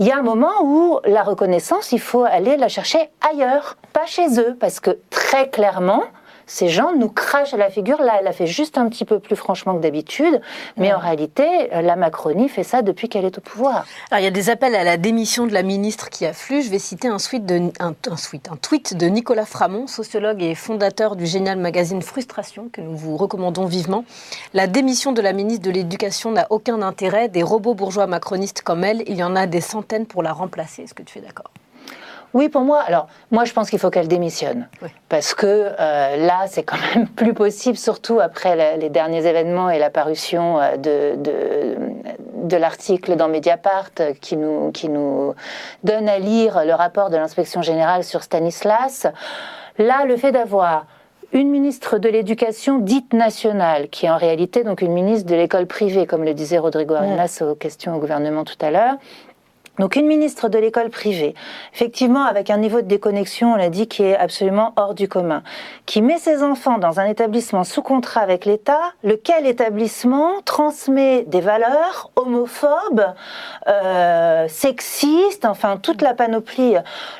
Il 0.00 0.06
y 0.06 0.12
a 0.12 0.16
un 0.16 0.22
moment 0.22 0.62
où 0.62 0.98
la 1.04 1.22
reconnaissance, 1.22 1.92
il 1.92 2.00
faut 2.00 2.24
aller 2.24 2.56
la 2.56 2.68
chercher 2.68 3.10
ailleurs, 3.20 3.76
pas 3.92 4.06
chez 4.06 4.40
eux, 4.40 4.56
parce 4.58 4.80
que 4.80 4.98
très 5.10 5.50
clairement, 5.50 6.04
ces 6.50 6.68
gens 6.68 6.92
nous 6.96 7.08
crachent 7.08 7.54
à 7.54 7.56
la 7.56 7.70
figure. 7.70 8.02
Là, 8.02 8.14
elle 8.20 8.26
a 8.26 8.32
fait 8.32 8.48
juste 8.48 8.76
un 8.76 8.88
petit 8.88 9.04
peu 9.04 9.20
plus 9.20 9.36
franchement 9.36 9.76
que 9.76 9.80
d'habitude, 9.80 10.40
mais 10.76 10.92
en 10.92 10.98
réalité, 10.98 11.72
euh, 11.72 11.80
la 11.80 11.94
Macronie 11.94 12.48
fait 12.48 12.64
ça 12.64 12.82
depuis 12.82 13.08
qu'elle 13.08 13.24
est 13.24 13.38
au 13.38 13.40
pouvoir. 13.40 13.86
Alors, 14.10 14.20
il 14.20 14.24
y 14.24 14.26
a 14.26 14.32
des 14.32 14.50
appels 14.50 14.74
à 14.74 14.82
la 14.82 14.96
démission 14.96 15.46
de 15.46 15.52
la 15.52 15.62
ministre 15.62 16.10
qui 16.10 16.26
affluent. 16.26 16.62
Je 16.62 16.70
vais 16.70 16.80
citer 16.80 17.06
un, 17.06 17.18
tweet 17.18 17.46
de, 17.46 17.70
un, 17.78 17.90
un 17.90 18.16
tweet, 18.16 18.48
un 18.50 18.56
tweet 18.56 18.96
de 18.96 19.06
Nicolas 19.06 19.46
Framont, 19.46 19.86
sociologue 19.86 20.42
et 20.42 20.56
fondateur 20.56 21.14
du 21.14 21.24
génial 21.24 21.56
magazine 21.56 22.02
Frustration, 22.02 22.68
que 22.72 22.80
nous 22.80 22.96
vous 22.96 23.16
recommandons 23.16 23.66
vivement. 23.66 24.04
La 24.52 24.66
démission 24.66 25.12
de 25.12 25.22
la 25.22 25.32
ministre 25.32 25.64
de 25.64 25.70
l'Éducation 25.70 26.32
n'a 26.32 26.48
aucun 26.50 26.82
intérêt. 26.82 27.28
Des 27.28 27.44
robots 27.44 27.74
bourgeois 27.74 28.08
macronistes 28.08 28.62
comme 28.62 28.82
elle, 28.82 29.04
il 29.06 29.14
y 29.14 29.22
en 29.22 29.36
a 29.36 29.46
des 29.46 29.60
centaines 29.60 30.06
pour 30.06 30.24
la 30.24 30.32
remplacer. 30.32 30.82
Est-ce 30.82 30.94
que 30.94 31.04
tu 31.04 31.18
es 31.18 31.22
d'accord? 31.22 31.52
Oui, 32.32 32.48
pour 32.48 32.62
moi, 32.62 32.80
alors, 32.86 33.08
moi, 33.30 33.44
je 33.44 33.52
pense 33.52 33.70
qu'il 33.70 33.78
faut 33.78 33.90
qu'elle 33.90 34.06
démissionne. 34.08 34.68
Oui. 34.82 34.88
Parce 35.08 35.34
que 35.34 35.46
euh, 35.46 36.16
là, 36.16 36.44
c'est 36.46 36.62
quand 36.62 36.76
même 36.94 37.08
plus 37.16 37.34
possible, 37.34 37.76
surtout 37.76 38.20
après 38.20 38.54
la- 38.56 38.76
les 38.76 38.88
derniers 38.88 39.26
événements 39.26 39.68
et 39.70 39.78
la 39.78 39.90
parution 39.90 40.60
euh, 40.60 40.76
de, 40.76 41.16
de, 41.16 41.76
de 42.48 42.56
l'article 42.56 43.16
dans 43.16 43.28
Mediapart 43.28 43.90
euh, 44.00 44.12
qui 44.20 44.36
nous, 44.36 44.70
qui 44.70 44.88
nous 44.88 45.34
donne 45.82 46.08
à 46.08 46.18
lire 46.18 46.64
le 46.64 46.72
rapport 46.74 47.10
de 47.10 47.16
l'inspection 47.16 47.62
générale 47.62 48.04
sur 48.04 48.22
Stanislas. 48.22 49.06
Là, 49.78 50.04
le 50.04 50.16
fait 50.16 50.30
d'avoir 50.30 50.86
une 51.32 51.48
ministre 51.48 51.98
de 51.98 52.08
l'Éducation 52.08 52.78
dite 52.78 53.12
nationale, 53.12 53.88
qui 53.88 54.06
est 54.06 54.10
en 54.10 54.16
réalité 54.16 54.64
donc 54.64 54.82
une 54.82 54.92
ministre 54.92 55.30
de 55.30 55.36
l'école 55.36 55.66
privée, 55.66 56.04
comme 56.04 56.24
le 56.24 56.34
disait 56.34 56.58
Rodrigo 56.58 56.94
Arenas 56.94 57.40
aux 57.42 57.54
questions 57.54 57.94
au 57.94 58.00
gouvernement 58.00 58.42
tout 58.44 58.56
à 58.60 58.70
l'heure, 58.72 58.94
donc 59.80 59.96
une 59.96 60.06
ministre 60.06 60.48
de 60.48 60.58
l'école 60.58 60.90
privée, 60.90 61.34
effectivement 61.74 62.24
avec 62.24 62.50
un 62.50 62.58
niveau 62.58 62.82
de 62.82 62.86
déconnexion, 62.86 63.54
on 63.54 63.56
l'a 63.56 63.70
dit, 63.70 63.88
qui 63.88 64.02
est 64.02 64.16
absolument 64.16 64.74
hors 64.76 64.94
du 64.94 65.08
commun, 65.08 65.42
qui 65.86 66.02
met 66.02 66.18
ses 66.18 66.42
enfants 66.42 66.78
dans 66.78 67.00
un 67.00 67.06
établissement 67.06 67.64
sous 67.64 67.80
contrat 67.80 68.20
avec 68.20 68.44
l'État, 68.44 68.80
lequel 69.02 69.46
établissement 69.46 70.42
transmet 70.44 71.24
des 71.24 71.40
valeurs 71.40 72.10
homophobes, 72.14 73.06
euh, 73.68 74.46
sexistes, 74.48 75.46
enfin 75.46 75.78
toute 75.78 76.02
la 76.02 76.12
panoplie. 76.12 76.74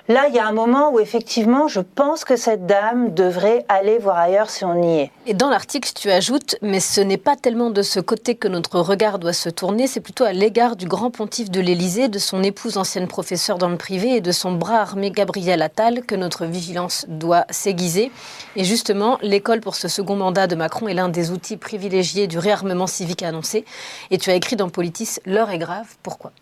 Là, 0.09 0.27
il 0.29 0.35
y 0.35 0.39
a 0.39 0.47
un 0.47 0.53
moment 0.53 0.91
où 0.93 1.01
effectivement, 1.01 1.67
je 1.67 1.81
pense 1.81 2.25
que 2.27 2.37
cette 2.37 2.67
dame 2.67 3.15
devrait 3.15 3.65
aller 3.69 3.97
voir 3.97 4.19
ailleurs 4.19 4.51
si 4.51 4.67
on 4.67 4.83
y 4.83 4.99
est. 4.99 5.11
Et 5.27 5.33
dans 5.33 5.49
l'article, 5.49 5.91
tu 5.95 6.11
ajoutes, 6.11 6.57
mais 6.61 6.81
ce 6.81 7.01
n'est 7.01 7.17
pas 7.17 7.37
tellement 7.37 7.71
de 7.71 7.81
ce 7.81 8.01
côté 8.01 8.35
que 8.35 8.49
notre 8.49 8.81
regard 8.81 9.19
doit 9.19 9.33
se 9.33 9.49
tourner, 9.49 9.87
c'est 9.87 10.01
plutôt 10.01 10.25
à 10.25 10.35
l'égard 10.35 10.77
du 10.77 10.87
grand 10.87 11.11
pontife 11.11 11.51
de 11.51 11.61
l'Élysée, 11.61 12.09
de 12.09 12.19
son 12.19 12.43
épouse 12.51 12.77
ancienne 12.79 13.07
professeure 13.07 13.59
dans 13.59 13.69
le 13.69 13.77
privé 13.77 14.17
et 14.17 14.21
de 14.21 14.33
son 14.33 14.51
bras 14.53 14.81
armé 14.81 15.13
Gabriel 15.13 15.63
Attal 15.63 16.03
que 16.05 16.17
notre 16.17 16.47
vigilance 16.47 17.07
doit 17.09 17.47
s'aiguiser. 17.49 18.11
Et 18.57 18.65
justement, 18.65 19.19
l'école 19.23 19.61
pour 19.61 19.77
ce 19.77 19.87
second 19.87 20.17
mandat 20.17 20.49
de 20.49 20.57
Macron 20.57 20.89
est 20.89 20.95
l'un 20.95 21.09
des 21.09 21.31
outils 21.31 21.57
privilégiés 21.57 22.27
du 22.27 22.39
réarmement 22.39 22.89
civique 22.89 23.23
annoncé. 23.23 23.65
Et 24.11 24.19
tu 24.19 24.31
as 24.31 24.35
écrit 24.35 24.57
dans 24.57 24.69
Politis, 24.69 25.19
l'heure 25.27 25.51
est 25.51 25.59
grave. 25.59 25.87
Pourquoi? 26.03 26.33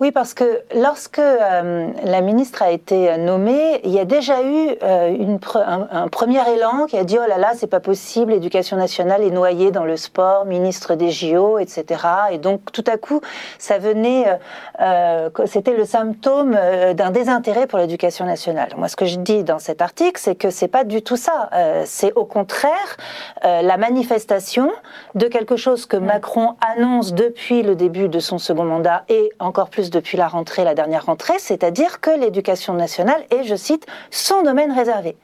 Oui, 0.00 0.12
parce 0.12 0.32
que 0.32 0.62
lorsque 0.74 1.18
euh, 1.18 1.88
la 2.04 2.20
ministre 2.22 2.62
a 2.62 2.70
été 2.70 3.18
nommée, 3.18 3.82
il 3.84 3.90
y 3.90 3.98
a 3.98 4.06
déjà 4.06 4.42
eu 4.42 4.70
euh, 4.82 5.08
une 5.10 5.36
pre- 5.36 5.62
un, 5.62 5.88
un 5.92 6.08
premier 6.08 6.40
élan 6.54 6.86
qui 6.86 6.96
a 6.96 7.04
dit 7.04 7.18
oh 7.22 7.28
là 7.28 7.36
là, 7.36 7.50
c'est 7.54 7.66
pas 7.66 7.80
possible, 7.80 8.32
l'éducation 8.32 8.78
nationale 8.78 9.22
est 9.22 9.30
noyée 9.30 9.70
dans 9.70 9.84
le 9.84 9.98
sport, 9.98 10.46
ministre 10.46 10.94
des 10.94 11.10
JO, 11.10 11.58
etc. 11.58 11.84
Et 12.30 12.38
donc 12.38 12.72
tout 12.72 12.84
à 12.86 12.96
coup, 12.96 13.20
ça 13.58 13.76
venait, 13.76 14.24
euh, 14.26 14.36
euh, 14.80 15.28
c'était 15.44 15.76
le 15.76 15.84
symptôme 15.84 16.56
euh, 16.58 16.94
d'un 16.94 17.10
désintérêt 17.10 17.66
pour 17.66 17.78
l'éducation 17.78 18.24
nationale. 18.24 18.70
Moi, 18.78 18.88
ce 18.88 18.96
que 18.96 19.04
je 19.04 19.18
dis 19.18 19.44
dans 19.44 19.58
cet 19.58 19.82
article, 19.82 20.18
c'est 20.18 20.34
que 20.34 20.48
c'est 20.48 20.68
pas 20.68 20.84
du 20.84 21.02
tout 21.02 21.16
ça. 21.16 21.50
Euh, 21.52 21.82
c'est 21.84 22.14
au 22.14 22.24
contraire 22.24 22.96
euh, 23.44 23.60
la 23.60 23.76
manifestation 23.76 24.70
de 25.14 25.26
quelque 25.26 25.56
chose 25.56 25.84
que 25.84 25.98
Macron 25.98 26.54
annonce 26.74 27.12
depuis 27.12 27.62
le 27.62 27.74
début 27.74 28.08
de 28.08 28.18
son 28.18 28.38
second 28.38 28.64
mandat 28.64 29.04
et 29.10 29.28
encore 29.40 29.68
plus 29.68 29.89
depuis 29.90 30.16
la 30.16 30.28
rentrée, 30.28 30.64
la 30.64 30.74
dernière 30.74 31.06
rentrée, 31.06 31.38
c'est-à-dire 31.38 32.00
que 32.00 32.10
l'éducation 32.10 32.74
nationale 32.74 33.24
est, 33.30 33.44
je 33.44 33.54
cite, 33.54 33.86
son 34.10 34.42
domaine 34.42 34.72
réservé. 34.72 35.16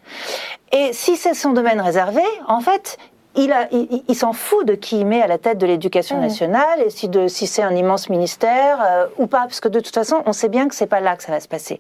Et 0.72 0.92
si 0.92 1.16
c'est 1.16 1.34
son 1.34 1.52
domaine 1.52 1.80
réservé, 1.80 2.22
en 2.48 2.60
fait, 2.60 2.98
il, 3.36 3.52
a- 3.52 3.68
il- 3.72 4.02
il 4.08 4.14
s'en 4.14 4.32
fout 4.32 4.66
de 4.66 4.74
qui 4.74 5.00
il 5.00 5.06
met 5.06 5.22
à 5.22 5.26
la 5.26 5.38
tête 5.38 5.58
de 5.58 5.66
l'éducation 5.66 6.18
nationale 6.20 6.80
et 6.84 6.90
si, 6.90 7.08
de- 7.08 7.28
si 7.28 7.46
c'est 7.46 7.62
un 7.62 7.74
immense 7.74 8.08
ministère 8.08 8.78
euh, 8.84 9.06
ou 9.18 9.26
pas, 9.26 9.40
parce 9.42 9.60
que 9.60 9.68
de 9.68 9.80
toute 9.80 9.94
façon, 9.94 10.22
on 10.26 10.32
sait 10.32 10.48
bien 10.48 10.68
que 10.68 10.74
c'est 10.74 10.86
pas 10.86 11.00
là 11.00 11.16
que 11.16 11.22
ça 11.22 11.32
va 11.32 11.40
se 11.40 11.48
passer. 11.48 11.78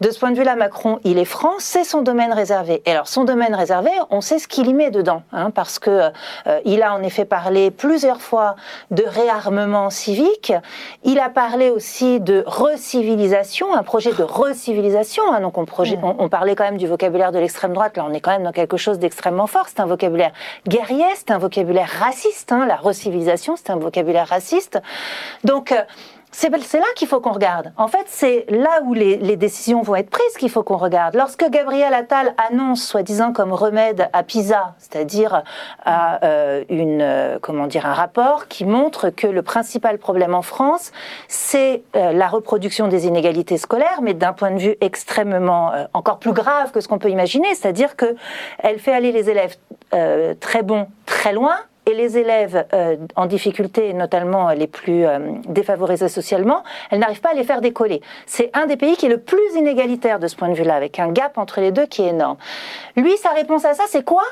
De 0.00 0.10
ce 0.10 0.18
point 0.18 0.30
de 0.30 0.36
vue-là, 0.36 0.56
Macron, 0.56 1.00
il 1.04 1.18
est 1.18 1.24
franc, 1.24 1.54
c'est 1.58 1.84
son 1.84 2.02
domaine 2.02 2.32
réservé. 2.32 2.82
Et 2.86 2.92
alors, 2.92 3.08
son 3.08 3.24
domaine 3.24 3.54
réservé, 3.54 3.90
on 4.10 4.20
sait 4.20 4.38
ce 4.38 4.46
qu'il 4.48 4.66
y 4.68 4.74
met 4.74 4.90
dedans, 4.90 5.22
hein, 5.32 5.50
parce 5.50 5.78
que 5.78 5.90
euh, 6.46 6.60
il 6.64 6.82
a 6.82 6.94
en 6.94 7.02
effet 7.02 7.24
parlé 7.24 7.70
plusieurs 7.70 8.20
fois 8.20 8.56
de 8.90 9.02
réarmement 9.06 9.90
civique. 9.90 10.52
Il 11.04 11.18
a 11.18 11.28
parlé 11.30 11.70
aussi 11.70 12.20
de 12.20 12.44
recivilisation, 12.46 13.74
un 13.74 13.82
projet 13.82 14.12
de 14.12 14.22
recivilisation. 14.22 15.22
hein, 15.32 15.40
donc, 15.40 15.56
on, 15.58 15.64
projet, 15.64 15.98
on, 16.02 16.16
on 16.18 16.28
parlait 16.28 16.54
quand 16.54 16.64
même 16.64 16.76
du 16.76 16.86
vocabulaire 16.86 17.32
de 17.32 17.38
l'extrême 17.38 17.72
droite. 17.72 17.96
Là, 17.96 18.04
on 18.08 18.12
est 18.12 18.20
quand 18.20 18.30
même 18.32 18.42
dans 18.42 18.52
quelque 18.52 18.76
chose 18.76 18.98
d'extrêmement 18.98 19.46
fort. 19.46 19.66
C'est 19.68 19.80
un 19.80 19.86
vocabulaire 19.86 20.32
c'est 21.14 21.30
un 21.30 21.38
vocabulaire 21.38 21.88
raciste. 22.00 22.52
hein. 22.52 22.66
La 22.66 22.76
recivilisation, 22.76 23.56
c'est 23.56 23.70
un 23.70 23.76
vocabulaire 23.76 24.26
raciste. 24.26 24.80
Donc, 25.44 25.72
euh, 25.72 25.82
c'est 26.32 26.78
là 26.78 26.84
qu'il 26.96 27.08
faut 27.08 27.20
qu'on 27.20 27.32
regarde. 27.32 27.72
En 27.76 27.88
fait, 27.88 28.04
c'est 28.06 28.46
là 28.48 28.80
où 28.84 28.94
les, 28.94 29.16
les 29.16 29.36
décisions 29.36 29.82
vont 29.82 29.96
être 29.96 30.10
prises 30.10 30.36
qu'il 30.38 30.50
faut 30.50 30.62
qu'on 30.62 30.76
regarde. 30.76 31.14
Lorsque 31.14 31.48
Gabriel 31.50 31.92
Attal 31.92 32.34
annonce, 32.50 32.82
soi-disant 32.84 33.32
comme 33.32 33.52
remède 33.52 34.08
à 34.12 34.22
PISA, 34.22 34.74
c'est-à-dire 34.78 35.42
à 35.84 36.24
euh, 36.24 36.64
une, 36.68 37.02
euh, 37.02 37.38
comment 37.40 37.66
dire, 37.66 37.86
un 37.86 37.94
rapport 37.94 38.48
qui 38.48 38.64
montre 38.64 39.10
que 39.10 39.26
le 39.26 39.42
principal 39.42 39.98
problème 39.98 40.34
en 40.34 40.42
France, 40.42 40.92
c'est 41.28 41.82
euh, 41.96 42.12
la 42.12 42.28
reproduction 42.28 42.88
des 42.88 43.06
inégalités 43.06 43.58
scolaires, 43.58 44.00
mais 44.02 44.14
d'un 44.14 44.32
point 44.32 44.50
de 44.50 44.58
vue 44.58 44.76
extrêmement 44.80 45.72
encore 45.92 46.18
plus 46.18 46.32
grave 46.32 46.70
que 46.72 46.80
ce 46.80 46.88
qu'on 46.88 46.98
peut 46.98 47.10
imaginer, 47.10 47.54
c'est-à-dire 47.54 47.96
que 47.96 48.16
elle 48.58 48.78
fait 48.78 48.92
aller 48.92 49.12
les 49.12 49.30
élèves 49.30 49.56
très 50.40 50.62
bons 50.62 50.86
très 51.06 51.32
loin 51.32 51.56
et 51.86 51.94
les 51.94 52.18
élèves 52.18 52.66
euh, 52.72 52.96
en 53.16 53.26
difficulté, 53.26 53.92
notamment 53.92 54.50
les 54.50 54.66
plus 54.66 55.06
euh, 55.06 55.18
défavorisés 55.48 56.08
socialement, 56.08 56.62
elle 56.90 57.00
n'arrive 57.00 57.20
pas 57.20 57.30
à 57.30 57.34
les 57.34 57.44
faire 57.44 57.60
décoller. 57.60 58.00
C'est 58.26 58.50
un 58.54 58.66
des 58.66 58.76
pays 58.76 58.96
qui 58.96 59.06
est 59.06 59.10
le 59.10 59.20
plus 59.20 59.54
inégalitaire 59.56 60.18
de 60.18 60.26
ce 60.26 60.36
point 60.36 60.48
de 60.48 60.54
vue-là, 60.54 60.74
avec 60.74 60.98
un 60.98 61.10
gap 61.10 61.38
entre 61.38 61.60
les 61.60 61.72
deux 61.72 61.86
qui 61.86 62.02
est 62.02 62.08
énorme. 62.08 62.36
Lui, 62.96 63.16
sa 63.16 63.30
réponse 63.30 63.64
à 63.64 63.74
ça, 63.74 63.84
c'est 63.88 64.04
quoi? 64.04 64.24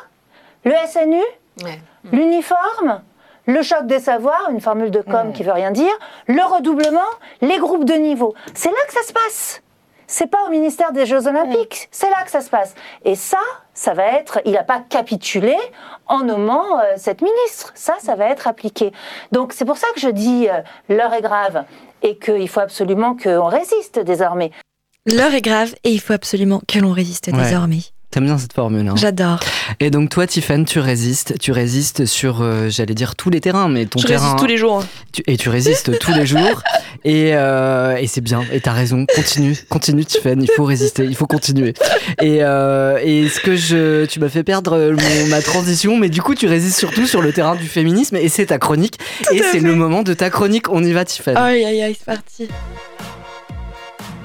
Le 0.64 0.74
SNU 0.86 1.22
Ouais. 1.64 1.80
L'uniforme? 2.12 3.02
Le 3.46 3.62
choc 3.62 3.86
des 3.86 3.98
savoirs, 3.98 4.48
une 4.50 4.60
formule 4.60 4.90
de 4.90 5.00
com 5.00 5.32
qui 5.32 5.42
veut 5.42 5.52
rien 5.52 5.70
dire, 5.70 5.92
le 6.26 6.42
redoublement, 6.42 7.00
les 7.40 7.56
groupes 7.58 7.86
de 7.86 7.94
niveau? 7.94 8.34
C'est 8.54 8.68
là 8.68 8.76
que 8.86 8.92
ça 8.92 9.02
se 9.02 9.12
passe. 9.12 9.62
C'est 10.06 10.26
pas 10.26 10.38
au 10.46 10.50
ministère 10.50 10.92
des 10.92 11.06
Jeux 11.06 11.26
Olympiques, 11.26 11.88
c'est 11.90 12.10
là 12.10 12.22
que 12.24 12.30
ça 12.30 12.42
se 12.42 12.50
passe. 12.50 12.74
Et 13.04 13.14
ça, 13.14 13.40
ça 13.78 13.94
va 13.94 14.06
être, 14.18 14.40
il 14.44 14.52
n'a 14.52 14.64
pas 14.64 14.80
capitulé 14.80 15.54
en 16.06 16.24
nommant 16.24 16.80
euh, 16.80 16.94
cette 16.96 17.22
ministre. 17.22 17.70
Ça, 17.76 17.94
ça 18.00 18.16
va 18.16 18.26
être 18.28 18.48
appliqué. 18.48 18.90
Donc 19.30 19.52
c'est 19.52 19.64
pour 19.64 19.76
ça 19.76 19.86
que 19.94 20.00
je 20.00 20.08
dis 20.08 20.48
euh, 20.48 20.62
l'heure 20.88 21.14
est 21.14 21.22
grave 21.22 21.64
et 22.02 22.18
qu'il 22.18 22.48
faut 22.48 22.58
absolument 22.58 23.16
qu'on 23.16 23.44
résiste 23.46 24.00
désormais. 24.00 24.50
L'heure 25.06 25.32
est 25.32 25.42
grave 25.42 25.76
et 25.84 25.90
il 25.90 26.00
faut 26.00 26.12
absolument 26.12 26.60
que 26.66 26.80
l'on 26.80 26.90
résiste 26.90 27.28
Ouais. 27.28 27.34
désormais. 27.34 27.82
T'aimes 28.18 28.26
bien 28.26 28.38
cette 28.38 28.52
formule, 28.52 28.88
hein 28.88 28.94
J'adore. 28.96 29.38
Et 29.78 29.90
donc 29.90 30.10
toi, 30.10 30.26
Tiffany, 30.26 30.64
tu 30.64 30.80
résistes. 30.80 31.38
Tu 31.38 31.52
résistes 31.52 32.04
sur, 32.04 32.42
euh, 32.42 32.68
j'allais 32.68 32.94
dire, 32.94 33.14
tous 33.14 33.30
les 33.30 33.40
terrains, 33.40 33.68
mais 33.68 33.86
ton 33.86 34.00
Je 34.00 34.06
terrain... 34.08 34.22
résiste 34.24 34.38
tous 34.40 34.46
les 34.46 34.56
jours. 34.56 34.80
hein. 34.80 34.86
Tu- 35.12 35.22
et 35.28 35.36
tu 35.36 35.48
résistes 35.50 35.96
tous 36.00 36.12
les 36.12 36.26
jours. 36.26 36.62
Et, 37.04 37.30
euh, 37.34 37.94
et 37.96 38.08
c'est 38.08 38.20
bien. 38.20 38.42
Et 38.52 38.60
t'as 38.60 38.72
raison. 38.72 39.06
Continue, 39.14 39.56
continue, 39.68 40.04
Tiffany. 40.04 40.46
Il 40.46 40.50
faut 40.50 40.64
résister. 40.64 41.04
Il 41.04 41.14
faut 41.14 41.28
continuer. 41.28 41.72
Et, 42.20 42.38
euh, 42.42 42.98
et 43.00 43.28
ce 43.28 43.38
que 43.38 43.54
je, 43.54 44.04
tu 44.06 44.18
m'as 44.18 44.28
fait 44.28 44.42
perdre 44.42 44.76
mon- 44.90 45.26
ma 45.28 45.40
transition, 45.40 45.96
mais 45.96 46.08
du 46.08 46.20
coup, 46.22 46.34
tu 46.34 46.48
résistes 46.48 46.76
surtout 46.76 47.06
sur 47.06 47.22
le 47.22 47.32
terrain 47.32 47.54
du 47.54 47.68
féminisme. 47.68 48.16
Et 48.16 48.28
c'est 48.28 48.46
ta 48.46 48.58
chronique. 48.58 48.98
et 49.32 49.40
c'est 49.52 49.60
le 49.60 49.76
moment 49.76 50.02
de 50.02 50.12
ta 50.12 50.28
chronique. 50.28 50.68
On 50.70 50.82
y 50.82 50.90
va, 50.92 51.04
Tiffany. 51.04 51.36
Aïe, 51.36 51.64
aïe, 51.64 51.82
aïe, 51.82 51.96
c'est 51.96 52.04
parti. 52.06 52.48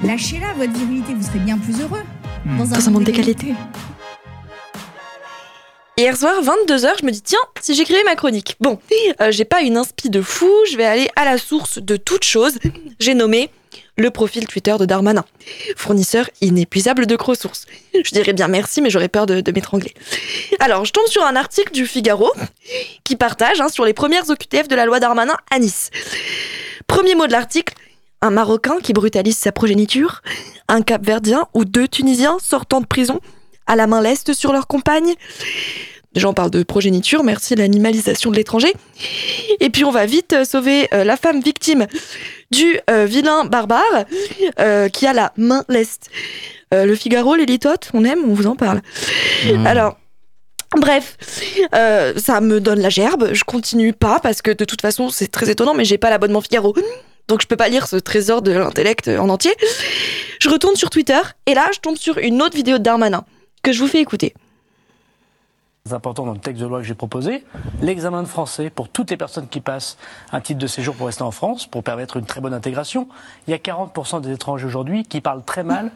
Lâchez-la, 0.04 0.54
votre 0.58 0.74
virilité, 0.74 1.14
vous 1.16 1.24
serez 1.26 1.40
bien 1.40 1.60
plus 1.60 1.80
heureux. 1.80 2.02
Dans 2.46 2.88
un 2.88 2.92
monde 2.92 3.06
d'égalité. 3.06 3.54
Hier 5.98 6.18
soir, 6.18 6.42
22h, 6.42 6.90
je 7.00 7.06
me 7.06 7.12
dis, 7.12 7.22
tiens, 7.22 7.40
si 7.62 7.74
j'écrivais 7.74 8.04
ma 8.04 8.16
chronique. 8.16 8.58
Bon, 8.60 8.80
euh, 9.22 9.32
j'ai 9.32 9.46
pas 9.46 9.62
une 9.62 9.78
inspi 9.78 10.10
de 10.10 10.22
fou, 10.22 10.52
je 10.70 10.76
vais 10.76 10.86
aller 10.86 11.10
à 11.16 11.24
la 11.24 11.38
source 11.38 11.78
de 11.78 11.96
toute 11.96 12.26
chose. 12.26 12.58
J'ai 13.00 13.14
nommé 13.14 13.50
le 13.98 14.10
profil 14.12 14.46
Twitter 14.48 14.76
de 14.78 14.86
Darmanin, 14.86 15.24
fournisseur 15.78 16.30
inépuisable 16.42 17.06
de 17.06 17.16
ressources. 17.16 17.66
Je 17.94 18.12
dirais 18.12 18.34
bien 18.34 18.50
merci, 18.50 18.82
mais 18.82 18.90
j'aurais 18.90 19.08
peur 19.08 19.26
de, 19.26 19.40
de 19.40 19.52
m'étrangler. 19.52 19.94
Alors, 20.60 20.84
je 20.84 20.92
tombe 20.92 21.08
sur 21.08 21.24
un 21.24 21.38
article 21.38 21.72
du 21.72 21.86
Figaro 21.88 22.34
qui 23.06 23.16
partage 23.16 23.62
hein, 23.62 23.70
sur 23.70 23.86
les 23.86 23.94
premières 23.94 24.30
OQTF 24.30 24.68
de 24.68 24.76
la 24.76 24.86
loi 24.86 25.00
Darmanin 25.00 25.38
à 25.50 25.60
Nice. 25.60 25.92
Premier 26.88 27.16
mot 27.16 27.28
de 27.28 27.32
l'article, 27.32 27.74
un 28.24 28.32
Marocain 28.32 28.78
qui 28.82 28.94
brutalise 28.94 29.38
sa 29.38 29.52
progéniture, 29.52 30.22
un 30.70 30.82
Cap-Verdien 30.82 31.46
ou 31.54 31.66
deux 31.66 31.90
Tunisiens 31.90 32.38
sortant 32.42 32.80
de 32.80 32.86
prison 32.86 33.20
à 33.68 33.76
la 33.76 33.86
main 33.86 34.02
leste 34.02 34.34
sur 34.34 34.54
leur 34.54 34.66
compagne. 34.66 35.14
Déjà, 36.14 36.30
on 36.30 36.34
parle 36.34 36.52
de 36.52 36.64
progéniture, 36.64 37.24
merci 37.24 37.56
l'animalisation 37.56 38.32
de 38.32 38.38
l'étranger. 38.38 38.72
Et 39.60 39.70
puis, 39.70 39.84
on 39.84 39.92
va 39.92 40.06
vite 40.06 40.34
euh, 40.34 40.46
sauver 40.46 40.88
euh, 40.94 41.04
la 41.04 41.18
femme 41.18 41.42
victime 41.42 41.88
du 42.52 42.80
euh, 42.90 43.06
vilain 43.06 43.46
barbare 43.46 44.06
euh, 44.60 44.88
qui 44.90 45.06
a 45.06 45.14
la 45.14 45.34
main 45.38 45.66
leste. 45.70 46.10
Le 46.72 46.96
Figaro, 46.96 47.36
les 47.36 47.46
litotes, 47.46 47.92
on 47.94 48.04
aime, 48.04 48.24
on 48.28 48.34
vous 48.34 48.48
en 48.48 48.56
parle. 48.56 48.82
Mmh. 49.46 49.68
Alors, 49.68 49.96
bref, 50.76 51.18
euh, 51.76 52.14
ça 52.18 52.42
me 52.42 52.60
donne 52.60 52.80
la 52.80 52.90
gerbe. 52.90 53.30
Je 53.32 53.44
continue 53.44 53.94
pas 53.94 54.20
parce 54.20 54.42
que 54.42 54.50
de 54.50 54.66
toute 54.66 54.82
façon, 54.82 55.10
c'est 55.10 55.28
très 55.28 55.52
étonnant, 55.52 55.76
mais 55.76 55.86
j'ai 55.86 56.00
pas 56.00 56.10
l'abonnement 56.10 56.42
Figaro. 56.42 56.74
Donc 57.28 57.42
je 57.42 57.48
peux 57.48 57.56
pas 57.56 57.70
lire 57.70 57.88
ce 57.88 57.96
trésor 57.96 58.42
de 58.42 58.52
l'intellect 58.52 59.08
en 59.08 59.30
entier. 59.30 59.54
Je 60.40 60.50
retourne 60.50 60.76
sur 60.76 60.90
Twitter 60.90 61.20
et 61.46 61.54
là, 61.54 61.68
je 61.74 61.80
tombe 61.80 61.96
sur 61.96 62.18
une 62.18 62.42
autre 62.42 62.56
vidéo 62.56 62.78
de 62.78 62.84
Darmanin 62.84 63.24
que 63.64 63.72
je 63.72 63.80
vous 63.80 63.88
fais 63.88 64.00
écouter. 64.02 64.34
C'est 65.86 65.94
important 65.94 66.26
dans 66.26 66.32
le 66.34 66.40
texte 66.40 66.62
de 66.62 66.68
loi 66.68 66.80
que 66.80 66.86
j'ai 66.86 66.94
proposé, 66.94 67.44
l'examen 67.82 68.24
de 68.24 68.28
français 68.28 68.70
pour 68.70 68.88
toutes 68.88 69.10
les 69.10 69.18
personnes 69.18 69.50
qui 69.50 69.60
passent 69.60 69.98
un 70.32 70.40
titre 70.40 70.60
de 70.60 70.68
séjour 70.68 70.96
pour 70.96 71.08
rester 71.08 71.24
en 71.24 71.32
France, 71.32 71.66
pour 71.66 71.84
permettre 71.84 72.16
une 72.18 72.26
très 72.26 72.40
bonne 72.40 72.54
intégration. 72.54 73.10
Il 73.48 73.52
y 73.52 73.54
a 73.54 73.58
40% 73.58 74.22
des 74.22 74.32
étrangers 74.32 74.66
aujourd'hui 74.66 75.04
qui 75.04 75.20
parlent 75.20 75.44
très 75.44 75.64
mal 75.64 75.92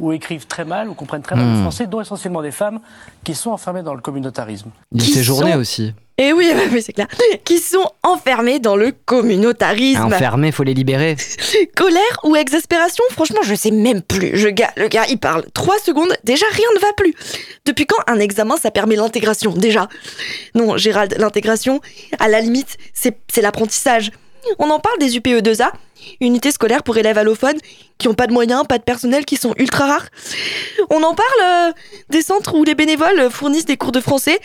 ou 0.00 0.10
écrivent 0.12 0.46
très 0.48 0.64
mal 0.64 0.88
ou 0.88 0.94
comprennent 0.94 1.22
très 1.22 1.36
mal 1.36 1.44
Hmm. 1.46 1.54
le 1.54 1.60
français, 1.60 1.86
dont 1.86 2.00
essentiellement 2.00 2.42
des 2.42 2.50
femmes 2.50 2.80
qui 3.24 3.34
sont 3.36 3.50
enfermées 3.50 3.82
dans 3.82 3.94
le 3.94 4.00
communautarisme. 4.00 4.70
Il 4.92 5.02
sont- 5.54 5.58
aussi. 5.58 5.94
Et 6.18 6.32
oui, 6.32 6.50
bah 6.52 6.62
oui, 6.72 6.82
c'est 6.82 6.92
clair. 6.92 7.06
Qui 7.44 7.58
sont 7.58 7.88
enfermés 8.02 8.58
dans 8.58 8.76
le 8.76 8.92
communautarisme. 9.04 10.02
Enfermé, 10.02 10.50
faut 10.50 10.64
les 10.64 10.74
libérer. 10.74 11.16
Colère 11.76 12.20
ou 12.24 12.34
exaspération? 12.34 13.04
Franchement, 13.12 13.40
je 13.42 13.54
sais 13.54 13.70
même 13.70 14.02
plus. 14.02 14.36
Je, 14.36 14.48
le 14.48 14.88
gars, 14.88 15.04
il 15.08 15.18
parle 15.18 15.44
trois 15.54 15.78
secondes, 15.78 16.12
déjà 16.24 16.46
rien 16.50 16.66
ne 16.74 16.80
va 16.80 16.92
plus. 16.96 17.14
Depuis 17.64 17.86
quand 17.86 18.02
un 18.08 18.18
examen, 18.18 18.56
ça 18.56 18.70
permet 18.70 18.96
l'intégration? 18.96 19.52
Déjà. 19.52 19.88
Non, 20.54 20.76
Gérald, 20.76 21.14
l'intégration, 21.18 21.80
à 22.18 22.28
la 22.28 22.40
limite, 22.40 22.76
c'est 22.92 23.14
l'apprentissage. 23.40 24.10
On 24.58 24.70
en 24.70 24.78
parle 24.80 24.98
des 24.98 25.18
UPE2A, 25.18 25.70
unités 26.20 26.50
scolaires 26.50 26.82
pour 26.82 26.96
élèves 26.96 27.18
allophones, 27.18 27.58
qui 27.98 28.08
ont 28.08 28.14
pas 28.14 28.26
de 28.26 28.32
moyens, 28.32 28.64
pas 28.68 28.78
de 28.78 28.82
personnel, 28.82 29.24
qui 29.24 29.36
sont 29.36 29.54
ultra 29.58 29.86
rares. 29.86 30.06
On 30.90 31.02
en 31.02 31.14
parle 31.14 31.28
euh, 31.42 31.72
des 32.10 32.22
centres 32.22 32.54
où 32.54 32.64
les 32.64 32.74
bénévoles 32.74 33.30
fournissent 33.30 33.66
des 33.66 33.76
cours 33.76 33.92
de 33.92 34.00
français 34.00 34.38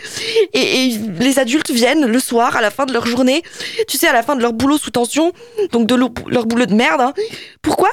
et, 0.54 0.98
les 1.20 1.40
adultes 1.40 1.72
viennent 1.72 2.06
le 2.06 2.20
soir 2.20 2.56
à 2.56 2.62
la 2.62 2.72
fin 2.72 2.86
de 2.86 2.94
leur 2.94 3.06
journée, 3.06 3.44
tu 3.88 3.98
sais, 3.98 4.08
à 4.08 4.14
la 4.14 4.24
fin 4.24 4.36
de 4.36 4.42
leur 4.42 4.54
boulot 4.54 4.78
sous 4.78 4.92
tension, 4.92 5.32
donc 5.72 5.88
de 5.88 5.96
leur, 5.96 6.10
leur 6.28 6.46
boulot 6.46 6.66
de 6.66 6.74
merde. 6.74 7.02
hein. 7.02 7.14
Pourquoi? 7.62 7.90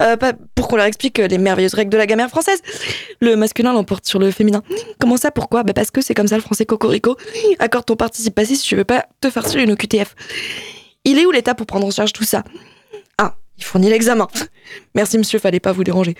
Euh, 0.00 0.16
pas 0.16 0.32
pour 0.54 0.68
qu'on 0.68 0.76
leur 0.76 0.86
explique 0.86 1.18
les 1.18 1.38
merveilleuses 1.38 1.74
règles 1.74 1.90
de 1.90 1.96
la 1.96 2.06
grammaire 2.06 2.28
française. 2.28 2.62
Le 3.20 3.34
masculin 3.34 3.72
l'emporte 3.72 4.06
sur 4.06 4.20
le 4.20 4.30
féminin. 4.30 4.62
Comment 5.00 5.16
ça 5.16 5.32
Pourquoi? 5.32 5.64
Bah 5.64 5.72
Parce 5.72 5.90
que 5.90 6.00
c'est 6.00 6.14
comme 6.14 6.28
ça 6.28 6.36
le 6.36 6.42
français 6.42 6.66
cocorico. 6.66 7.16
Accorde 7.58 7.86
ton 7.86 7.96
participe 7.96 8.34
passé 8.34 8.54
si 8.54 8.62
tu 8.62 8.76
veux 8.76 8.84
pas 8.84 9.06
te 9.20 9.28
farcir 9.28 9.60
une 9.60 9.72
OQTF. 9.72 10.14
Il 11.04 11.18
est 11.18 11.26
où 11.26 11.30
l'État 11.30 11.54
pour 11.54 11.66
prendre 11.66 11.86
en 11.86 11.90
charge 11.90 12.12
tout 12.12 12.24
ça? 12.24 12.44
Ah, 13.18 13.36
il 13.56 13.64
fournit 13.64 13.88
l'examen. 13.88 14.28
Merci 14.94 15.18
monsieur, 15.18 15.38
fallait 15.38 15.60
pas 15.60 15.72
vous 15.72 15.84
déranger. 15.84 16.14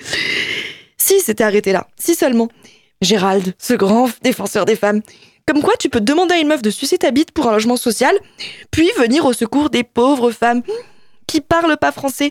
Si 0.97 1.21
c'était 1.21 1.45
arrêté 1.45 1.73
là, 1.73 1.87
si 1.97 2.15
seulement. 2.15 2.49
Gérald, 3.01 3.55
ce 3.59 3.75
grand 3.75 4.09
défenseur 4.23 4.65
des 4.65 4.75
femmes. 4.75 5.03
Comme 5.47 5.63
quoi 5.63 5.75
tu 5.79 5.89
peux 5.89 6.01
demander 6.01 6.35
à 6.35 6.39
une 6.39 6.49
meuf 6.49 6.63
de 6.63 6.71
sucer 6.71 6.99
ta 6.99 7.11
bite 7.11 7.31
pour 7.31 7.49
un 7.49 7.53
logement 7.53 7.77
social, 7.77 8.15
puis 8.71 8.91
venir 8.99 9.25
au 9.25 9.33
secours 9.33 9.71
des 9.71 9.85
pauvres 9.85 10.31
femmes 10.31 10.63
qui 11.27 11.41
parlent 11.41 11.77
pas 11.77 11.93
français 11.93 12.31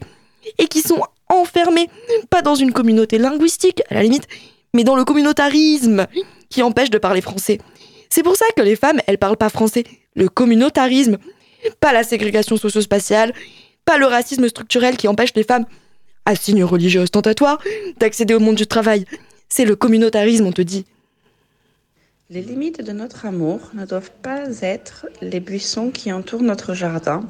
et 0.57 0.67
qui 0.67 0.81
sont 0.81 1.01
enfermées, 1.29 1.89
pas 2.29 2.41
dans 2.41 2.55
une 2.55 2.73
communauté 2.73 3.17
linguistique 3.17 3.81
à 3.89 3.95
la 3.95 4.03
limite, 4.03 4.27
mais 4.73 4.83
dans 4.83 4.95
le 4.95 5.05
communautarisme 5.05 6.05
qui 6.49 6.61
empêche 6.61 6.89
de 6.89 6.97
parler 6.97 7.21
français. 7.21 7.59
C'est 8.09 8.23
pour 8.23 8.35
ça 8.35 8.45
que 8.55 8.61
les 8.61 8.75
femmes, 8.75 8.99
elles 9.07 9.17
parlent 9.17 9.37
pas 9.37 9.49
français. 9.49 9.83
Le 10.15 10.29
communautarisme, 10.29 11.17
pas 11.79 11.93
la 11.93 12.03
ségrégation 12.03 12.57
socio-spatiale, 12.57 13.33
pas 13.85 13.97
le 13.97 14.05
racisme 14.05 14.47
structurel 14.49 14.97
qui 14.97 15.07
empêche 15.07 15.33
les 15.35 15.43
femmes, 15.43 15.65
à 16.25 16.35
signe 16.35 16.63
religieux 16.63 17.01
ostentatoire, 17.01 17.59
d'accéder 17.99 18.33
au 18.33 18.39
monde 18.39 18.55
du 18.55 18.67
travail. 18.67 19.05
C'est 19.49 19.65
le 19.65 19.75
communautarisme, 19.75 20.45
on 20.45 20.51
te 20.51 20.61
dit. 20.61 20.85
Les 22.29 22.41
limites 22.41 22.83
de 22.83 22.91
notre 22.91 23.25
amour 23.25 23.71
ne 23.73 23.85
doivent 23.85 24.11
pas 24.21 24.43
être 24.61 25.07
les 25.21 25.39
buissons 25.39 25.91
qui 25.91 26.11
entourent 26.11 26.43
notre 26.43 26.73
jardin, 26.73 27.23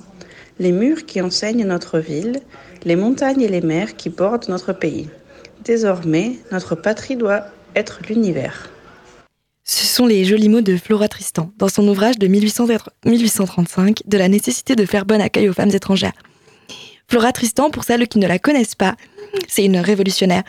les 0.58 0.72
murs 0.72 1.06
qui 1.06 1.22
enseignent 1.22 1.66
notre 1.66 2.00
ville, 2.00 2.42
les 2.84 2.96
montagnes 2.96 3.42
et 3.42 3.48
les 3.48 3.62
mers 3.62 3.96
qui 3.96 4.10
bordent 4.10 4.50
notre 4.50 4.74
pays. 4.74 5.08
Désormais, 5.64 6.38
notre 6.52 6.74
patrie 6.74 7.16
doit 7.16 7.46
être 7.76 8.00
l'univers. 8.10 8.72
Ce 9.70 9.86
sont 9.86 10.06
les 10.06 10.24
jolis 10.24 10.48
mots 10.48 10.62
de 10.62 10.78
Flora 10.78 11.10
Tristan 11.10 11.52
dans 11.58 11.68
son 11.68 11.86
ouvrage 11.90 12.18
de 12.18 12.28
1800 12.28 12.68
1835 13.06 14.04
de 14.06 14.18
la 14.18 14.30
nécessité 14.30 14.78
de 14.78 14.86
faire 14.86 15.06
bon 15.06 15.22
accueil 15.22 15.50
aux 15.50 15.54
femmes 15.54 15.72
étrangères. 15.72 16.14
Flora 17.10 17.34
Tristan, 17.34 17.70
pour 17.70 17.84
celles 17.84 18.08
qui 18.08 18.18
ne 18.18 18.28
la 18.28 18.40
connaissent 18.40 18.76
pas, 18.76 18.96
c'est 19.50 19.66
une 19.66 19.76
révolutionnaire, 19.76 20.44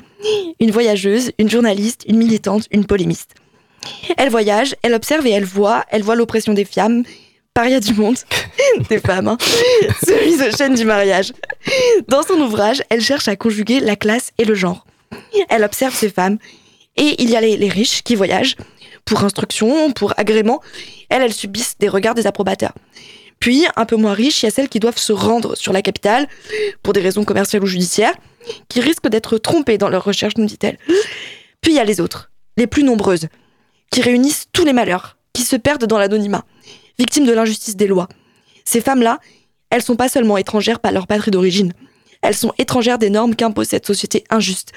une 0.60 0.70
voyageuse, 0.70 1.32
une 1.38 1.50
journaliste, 1.50 2.04
une 2.06 2.16
militante, 2.16 2.68
une 2.70 2.86
polémiste. 2.86 3.34
Elle 4.16 4.30
voyage, 4.30 4.76
elle 4.82 4.94
observe 4.94 5.26
et 5.26 5.30
elle 5.30 5.44
voit, 5.44 5.84
elle 5.90 6.04
voit 6.04 6.14
l'oppression 6.14 6.54
des 6.54 6.64
femmes, 6.64 7.02
paria 7.54 7.80
du 7.80 7.94
monde, 7.94 8.18
des 8.88 9.00
femmes, 9.00 9.26
hein, 9.26 9.38
se 10.06 10.26
mise 10.26 10.42
aux 10.42 10.56
chaînes 10.56 10.76
du 10.76 10.84
mariage. 10.84 11.32
Dans 12.06 12.22
son 12.22 12.40
ouvrage, 12.40 12.84
elle 12.88 13.00
cherche 13.00 13.26
à 13.26 13.34
conjuguer 13.34 13.80
la 13.80 13.96
classe 13.96 14.30
et 14.38 14.44
le 14.44 14.54
genre. 14.54 14.86
Elle 15.48 15.64
observe 15.64 15.94
ces 15.94 16.08
femmes, 16.08 16.38
et 16.96 17.20
il 17.20 17.30
y 17.30 17.36
a 17.36 17.40
les 17.40 17.68
riches 17.68 18.02
qui 18.02 18.14
voyagent, 18.14 18.56
pour 19.08 19.24
instruction, 19.24 19.90
pour 19.92 20.12
agrément. 20.18 20.60
Elles, 21.08 21.22
elles 21.22 21.32
subissent 21.32 21.78
des 21.78 21.88
regards 21.88 22.14
des 22.14 22.26
approbateurs. 22.26 22.74
Puis, 23.40 23.66
un 23.76 23.86
peu 23.86 23.96
moins 23.96 24.12
riches, 24.12 24.42
il 24.42 24.46
y 24.46 24.48
a 24.48 24.50
celles 24.50 24.68
qui 24.68 24.80
doivent 24.80 24.98
se 24.98 25.12
rendre 25.12 25.56
sur 25.56 25.72
la 25.72 25.80
capitale, 25.80 26.28
pour 26.82 26.92
des 26.92 27.00
raisons 27.00 27.24
commerciales 27.24 27.62
ou 27.62 27.66
judiciaires, 27.66 28.14
qui 28.68 28.80
risquent 28.80 29.08
d'être 29.08 29.38
trompées 29.38 29.78
dans 29.78 29.88
leurs 29.88 30.04
recherches, 30.04 30.36
nous 30.36 30.46
dit-elle. 30.46 30.76
Puis 31.60 31.72
il 31.72 31.76
y 31.76 31.78
a 31.78 31.84
les 31.84 32.00
autres, 32.00 32.30
les 32.56 32.66
plus 32.66 32.84
nombreuses, 32.84 33.28
qui 33.90 34.02
réunissent 34.02 34.46
tous 34.52 34.64
les 34.64 34.72
malheurs, 34.72 35.16
qui 35.32 35.42
se 35.42 35.56
perdent 35.56 35.86
dans 35.86 35.98
l'anonymat, 35.98 36.44
victimes 36.98 37.26
de 37.26 37.32
l'injustice 37.32 37.76
des 37.76 37.86
lois. 37.86 38.08
Ces 38.64 38.80
femmes-là, 38.80 39.20
elles 39.70 39.82
sont 39.82 39.96
pas 39.96 40.08
seulement 40.08 40.36
étrangères 40.36 40.80
par 40.80 40.92
leur 40.92 41.06
patrie 41.06 41.30
d'origine, 41.30 41.72
elles 42.20 42.34
sont 42.34 42.52
étrangères 42.58 42.98
des 42.98 43.10
normes 43.10 43.36
qu'impose 43.36 43.68
cette 43.68 43.86
société 43.86 44.24
injuste, 44.28 44.72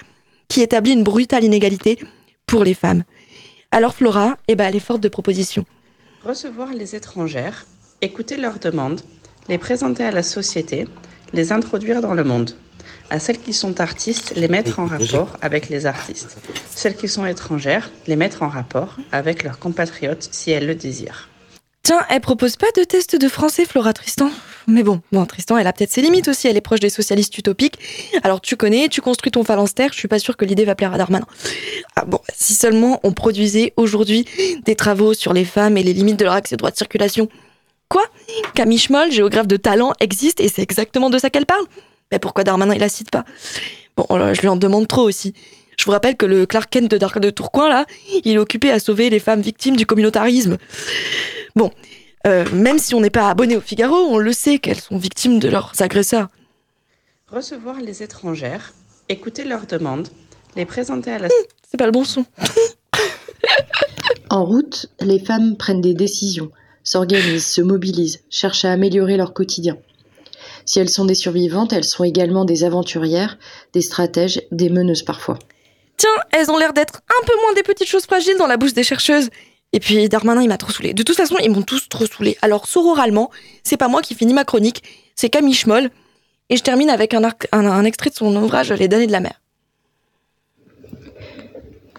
qui 0.48 0.62
établit 0.62 0.94
une 0.94 1.04
brutale 1.04 1.44
inégalité 1.44 1.98
pour 2.46 2.64
les 2.64 2.76
femmes. 2.76 3.04
Alors 3.74 3.96
Flora, 3.96 4.38
eh 4.50 4.56
ben, 4.56 4.68
elle 4.68 4.76
est 4.76 4.82
forte 4.82 5.00
de 5.00 5.08
propositions. 5.08 5.66
Recevoir 6.26 6.74
les 6.74 6.94
étrangères, 6.94 7.66
écouter 8.02 8.36
leurs 8.36 8.60
demandes, 8.60 9.00
les 9.48 9.58
présenter 9.58 10.04
à 10.04 10.12
la 10.12 10.24
société, 10.24 10.90
les 11.32 11.54
introduire 11.54 12.02
dans 12.02 12.14
le 12.14 12.26
monde. 12.26 12.52
À 13.10 13.20
celles 13.20 13.40
qui 13.40 13.54
sont 13.54 13.80
artistes, 13.80 14.34
les 14.36 14.50
mettre 14.50 14.80
en 14.80 14.88
rapport 14.88 15.38
avec 15.42 15.70
les 15.70 15.86
artistes. 15.86 16.38
Celles 16.70 16.98
qui 16.98 17.08
sont 17.08 17.26
étrangères, 17.26 17.90
les 18.08 18.18
mettre 18.18 18.44
en 18.44 18.50
rapport 18.50 18.98
avec 19.14 19.44
leurs 19.44 19.58
compatriotes 19.58 20.28
si 20.34 20.52
elles 20.52 20.68
le 20.68 20.76
désirent. 20.76 21.30
Tiens, 21.84 22.02
elle 22.10 22.22
propose 22.22 22.58
pas 22.58 22.72
de 22.76 22.84
test 22.84 23.16
de 23.16 23.28
français, 23.30 23.64
Flora 23.64 23.94
Tristan? 23.94 24.32
Mais 24.72 24.84
bon, 24.84 25.02
bon, 25.12 25.26
Tristan, 25.26 25.58
elle 25.58 25.68
a 25.68 25.74
peut-être 25.74 25.92
ses 25.92 26.02
limites 26.02 26.30
aussi. 26.30 26.48
Elle 26.48 26.56
est 26.56 26.62
proche 26.62 26.80
des 26.80 26.90
socialistes 26.90 27.38
utopiques. 27.38 27.78
Alors 28.24 28.40
tu 28.40 28.56
connais, 28.56 28.88
tu 28.88 29.02
construis 29.02 29.32
ton 29.32 29.44
phalanstère. 29.44 29.92
Je 29.92 30.00
suis 30.00 30.08
pas 30.08 30.18
sûre 30.18 30.38
que 30.38 30.46
l'idée 30.46 30.64
va 30.64 30.76
plaire 30.76 30.94
à 30.94 30.98
Darmanin. 30.98 31.26
Ah 31.98 32.06
bon, 32.06 32.20
si 32.34 32.54
seulement 32.54 33.02
on 33.04 33.12
produisait 33.12 33.74
aujourd'hui 33.76 34.26
des 34.64 34.76
travaux 34.76 35.14
sur 35.14 35.34
les 35.34 35.44
femmes 35.44 35.76
et 35.78 35.84
les 35.84 35.94
limites 35.94 36.18
de 36.18 36.24
leur 36.24 36.34
accès 36.34 36.56
au 36.56 36.58
droit 36.58 36.72
de 36.72 36.78
circulation. 36.78 37.28
Quoi? 37.90 38.04
Camille 38.54 38.78
Schmoll, 38.78 39.12
géographe 39.12 39.48
de 39.48 39.58
talent, 39.58 39.92
existe 40.00 40.40
et 40.40 40.48
c'est 40.48 40.62
exactement 40.62 41.10
de 41.10 41.18
ça 41.18 41.30
qu'elle 41.30 41.46
parle 41.46 41.66
Mais 42.10 42.20
pourquoi 42.20 42.46
Darmanin 42.46 42.74
il 42.74 42.80
la 42.80 42.88
cite 42.88 43.12
pas? 43.12 43.26
Bon, 43.98 44.06
je 44.10 44.40
lui 44.40 44.48
en 44.48 44.56
demande 44.56 44.88
trop 44.88 45.02
aussi. 45.02 45.34
Je 45.78 45.84
vous 45.84 45.92
rappelle 45.92 46.16
que 46.16 46.26
le 46.26 46.46
Clark 46.46 46.70
Kent 46.70 46.90
de, 46.90 47.20
de 47.20 47.30
Tourcoing, 47.30 47.68
là, 47.68 47.86
il 48.24 48.34
est 48.34 48.38
occupé 48.38 48.72
à 48.72 48.80
sauver 48.80 49.10
les 49.10 49.20
femmes 49.20 49.42
victimes 49.42 49.76
du 49.76 49.86
communautarisme. 49.86 50.58
Bon, 51.56 51.72
euh, 52.28 52.46
même 52.54 52.80
si 52.80 52.96
on 52.96 53.02
n'est 53.02 53.10
pas 53.10 53.30
abonné 53.30 53.56
au 53.56 53.62
Figaro, 53.62 53.96
on 53.96 54.18
le 54.18 54.34
sait 54.34 54.60
qu'elles 54.60 54.80
sont 54.80 54.98
victimes 54.98 55.40
de 55.40 55.50
leurs 55.50 55.74
agresseurs. 55.80 56.28
Recevoir 57.28 57.80
les 57.80 58.04
étrangères, 58.04 58.74
écouter 59.10 59.44
leurs 59.44 59.66
demandes, 59.66 60.10
les 60.56 60.66
présenter 60.66 61.12
à 61.12 61.20
la... 61.20 61.30
C'est 61.70 61.78
pas 61.78 61.86
le 61.86 61.92
bon 61.92 62.04
son. 62.04 62.26
en 64.30 64.46
route, 64.46 64.88
les 65.00 65.20
femmes 65.20 65.56
prennent 65.58 65.82
des 65.82 65.94
décisions, 65.94 66.52
s'organisent, 66.84 67.48
se 67.48 67.62
mobilisent, 67.62 68.22
cherchent 68.30 68.66
à 68.66 68.72
améliorer 68.72 69.18
leur 69.18 69.34
quotidien. 69.34 69.78
Si 70.66 70.80
elles 70.80 70.90
sont 70.90 71.06
des 71.06 71.16
survivantes, 71.16 71.74
elles 71.74 71.84
sont 71.84 72.04
également 72.04 72.46
des 72.46 72.64
aventurières, 72.64 73.38
des 73.74 73.82
stratèges, 73.82 74.42
des 74.52 74.70
meneuses 74.70 75.04
parfois. 75.04 75.40
Tiens, 75.98 76.10
elles 76.32 76.52
ont 76.52 76.58
l'air 76.58 76.74
d'être 76.74 77.02
un 77.10 77.26
peu 77.26 77.34
moins 77.42 77.54
des 77.54 77.64
petites 77.64 77.88
choses 77.88 78.06
fragiles 78.06 78.38
dans 78.38 78.48
la 78.48 78.58
bouche 78.58 78.74
des 78.74 78.84
chercheuses. 78.84 79.30
Et 79.74 79.80
puis 79.80 80.10
Darmanin, 80.10 80.42
il 80.42 80.50
m'a 80.50 80.58
trop 80.58 80.72
saoulé. 80.72 80.94
De 80.94 81.04
toute 81.04 81.16
façon, 81.16 81.36
ils 81.42 81.52
m'ont 81.52 81.62
tous 81.62 81.88
trop 81.88 82.06
saoulé. 82.06 82.38
Alors, 82.42 82.68
sororalement, 82.68 83.30
c'est 83.64 83.78
pas 83.78 83.88
moi 83.88 84.02
qui 84.02 84.16
finis 84.16 84.34
ma 84.34 84.44
chronique, 84.44 84.84
c'est 85.16 85.30
Camille 85.30 85.54
Schmoll. 85.54 85.90
Et 86.50 86.58
je 86.58 86.64
termine 86.64 86.90
avec 86.90 87.14
un, 87.14 87.86
extrait 87.86 88.10
de 88.10 88.16
son 88.16 88.36
ouvrage 88.36 88.74
Les 88.74 88.90
damnés 88.90 89.08
de 89.08 89.14
la 89.14 89.22
mer. 89.22 89.42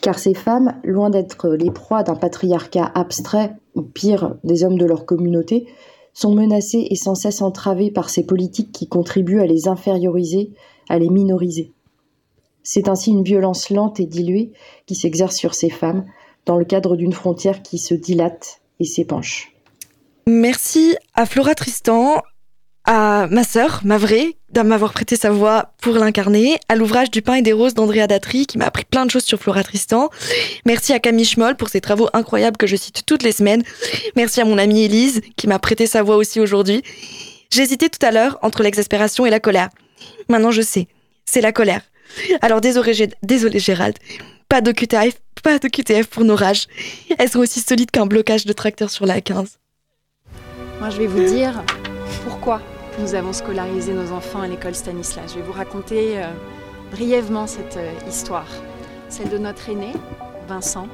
Car 0.02 0.18
ces 0.18 0.34
femmes, 0.34 0.74
loin 0.84 1.08
d'être 1.08 1.48
les 1.50 1.70
proies 1.70 2.02
d'un 2.02 2.16
patriarcat 2.16 2.90
abstrait, 2.94 3.54
ou 3.74 3.82
pire, 3.82 4.34
des 4.44 4.64
hommes 4.64 4.76
de 4.76 4.84
leur 4.84 5.06
communauté, 5.06 5.66
sont 6.12 6.34
menacées 6.34 6.86
et 6.90 6.96
sans 6.96 7.14
cesse 7.14 7.40
entravées 7.40 7.90
par 7.90 8.10
ces 8.10 8.26
politiques 8.26 8.72
qui 8.72 8.88
contribuent 8.88 9.40
à 9.40 9.46
les 9.46 9.68
inférioriser, 9.68 10.50
à 10.90 10.98
les 10.98 11.08
minoriser. 11.08 11.72
C'est 12.62 12.88
ainsi 12.88 13.10
une 13.10 13.24
violence 13.24 13.70
lente 13.70 14.00
et 14.00 14.06
diluée 14.06 14.52
qui 14.86 14.94
s'exerce 14.94 15.36
sur 15.36 15.54
ces 15.54 15.70
femmes, 15.70 16.04
dans 16.46 16.56
le 16.56 16.64
cadre 16.64 16.96
d'une 16.96 17.12
frontière 17.12 17.62
qui 17.62 17.78
se 17.78 17.94
dilate 17.94 18.60
et 18.80 18.84
s'épanche. 18.84 19.52
Merci 20.26 20.96
à 21.14 21.26
Flora 21.26 21.54
Tristan, 21.54 22.22
à 22.84 23.26
ma 23.30 23.44
sœur, 23.44 23.80
ma 23.84 23.98
vraie, 23.98 24.36
de 24.50 24.60
m'avoir 24.60 24.92
prêté 24.92 25.16
sa 25.16 25.30
voix 25.30 25.72
pour 25.80 25.94
l'incarner, 25.94 26.58
à 26.68 26.76
l'ouvrage 26.76 27.10
du 27.10 27.22
pain 27.22 27.34
et 27.34 27.42
des 27.42 27.52
roses 27.52 27.74
d'Andrea 27.74 28.06
Datri 28.06 28.46
qui 28.46 28.58
m'a 28.58 28.66
appris 28.66 28.84
plein 28.84 29.06
de 29.06 29.10
choses 29.10 29.24
sur 29.24 29.38
Flora 29.38 29.62
Tristan. 29.62 30.10
Merci 30.66 30.92
à 30.92 30.98
Camille 30.98 31.24
Schmoll 31.24 31.56
pour 31.56 31.68
ses 31.68 31.80
travaux 31.80 32.08
incroyables 32.12 32.56
que 32.56 32.66
je 32.66 32.76
cite 32.76 33.04
toutes 33.06 33.22
les 33.22 33.32
semaines. 33.32 33.62
Merci 34.16 34.40
à 34.40 34.44
mon 34.44 34.58
amie 34.58 34.82
Élise 34.82 35.20
qui 35.36 35.46
m'a 35.46 35.58
prêté 35.58 35.86
sa 35.86 36.02
voix 36.02 36.16
aussi 36.16 36.38
aujourd'hui. 36.38 36.82
J'hésitais 37.50 37.88
tout 37.88 38.04
à 38.04 38.10
l'heure 38.10 38.38
entre 38.42 38.62
l'exaspération 38.62 39.26
et 39.26 39.30
la 39.30 39.40
colère. 39.40 39.70
Maintenant 40.28 40.50
je 40.50 40.62
sais, 40.62 40.88
c'est 41.24 41.40
la 41.40 41.52
colère. 41.52 41.82
Alors 42.42 42.60
désolé, 42.60 43.10
désolé 43.22 43.58
Gérald, 43.58 43.96
pas 44.52 44.60
de 44.60 44.70
QTF, 44.70 45.14
pas 45.42 45.58
de 45.58 45.66
QTF 45.66 46.08
pour 46.08 46.24
nos 46.24 46.36
rages. 46.36 46.66
Elles 47.18 47.30
sont 47.30 47.38
aussi 47.38 47.60
solides 47.60 47.90
qu'un 47.90 48.04
blocage 48.04 48.44
de 48.44 48.52
tracteur 48.52 48.90
sur 48.90 49.06
la 49.06 49.22
15. 49.22 49.58
Moi, 50.78 50.90
je 50.90 50.98
vais 50.98 51.06
vous 51.06 51.24
dire 51.24 51.64
pourquoi 52.24 52.60
nous 52.98 53.14
avons 53.14 53.32
scolarisé 53.32 53.94
nos 53.94 54.12
enfants 54.12 54.42
à 54.42 54.46
l'école 54.46 54.74
Stanislas. 54.74 55.30
Je 55.30 55.36
vais 55.36 55.42
vous 55.42 55.52
raconter 55.52 56.18
euh, 56.18 56.26
brièvement 56.90 57.46
cette 57.46 57.78
euh, 57.78 57.90
histoire. 58.06 58.48
Celle 59.08 59.30
de 59.30 59.38
notre 59.38 59.70
aîné, 59.70 59.94
Vincent. 60.46 60.86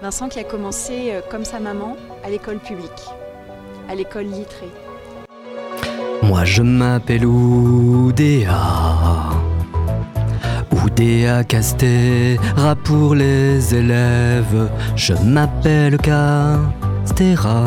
Vincent 0.00 0.28
qui 0.28 0.38
a 0.38 0.44
commencé, 0.44 1.10
euh, 1.10 1.20
comme 1.28 1.44
sa 1.44 1.58
maman, 1.58 1.96
à 2.22 2.30
l'école 2.30 2.60
publique, 2.60 2.90
à 3.88 3.96
l'école 3.96 4.26
littrée. 4.26 4.70
Moi, 6.22 6.44
je 6.44 6.62
m'appelle 6.62 7.26
Oudéa. 7.26 8.54
Oudéa 10.94 11.42
Castera 11.42 12.76
pour 12.84 13.16
les 13.16 13.74
élèves, 13.74 14.70
je 14.94 15.12
m'appelle 15.24 15.96
Castera. 15.96 17.66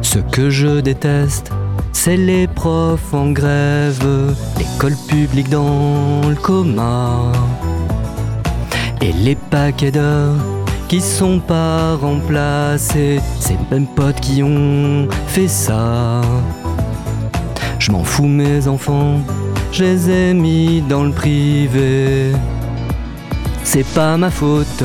Ce 0.00 0.20
que 0.20 0.48
je 0.48 0.78
déteste, 0.78 1.50
c'est 1.92 2.16
les 2.16 2.46
profs 2.46 3.12
en 3.12 3.32
grève, 3.32 4.32
l'école 4.58 4.94
publique 5.08 5.50
dans 5.50 6.20
le 6.28 6.36
coma, 6.36 7.32
et 9.00 9.10
les 9.12 9.34
paquets 9.34 9.90
d'heures 9.90 10.36
qui 10.86 11.00
sont 11.00 11.40
pas 11.40 11.96
remplacés, 11.96 13.18
ces 13.40 13.58
mêmes 13.72 13.88
potes 13.88 14.20
qui 14.20 14.44
ont 14.44 15.08
fait 15.26 15.48
ça. 15.48 16.20
Je 17.80 17.90
m'en 17.90 18.04
fous 18.04 18.28
mes 18.28 18.68
enfants, 18.68 19.20
je 19.72 19.84
les 19.84 20.10
ai 20.10 20.34
mis 20.34 20.82
dans 20.82 21.04
le 21.04 21.12
privé. 21.12 22.32
C'est 23.64 23.86
pas 23.94 24.16
ma 24.16 24.30
faute. 24.30 24.84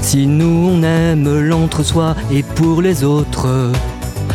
Si 0.00 0.26
nous 0.26 0.70
on 0.72 0.82
aime 0.82 1.40
l'entre-soi 1.40 2.14
et 2.30 2.42
pour 2.42 2.82
les 2.82 3.04
autres, 3.04 3.72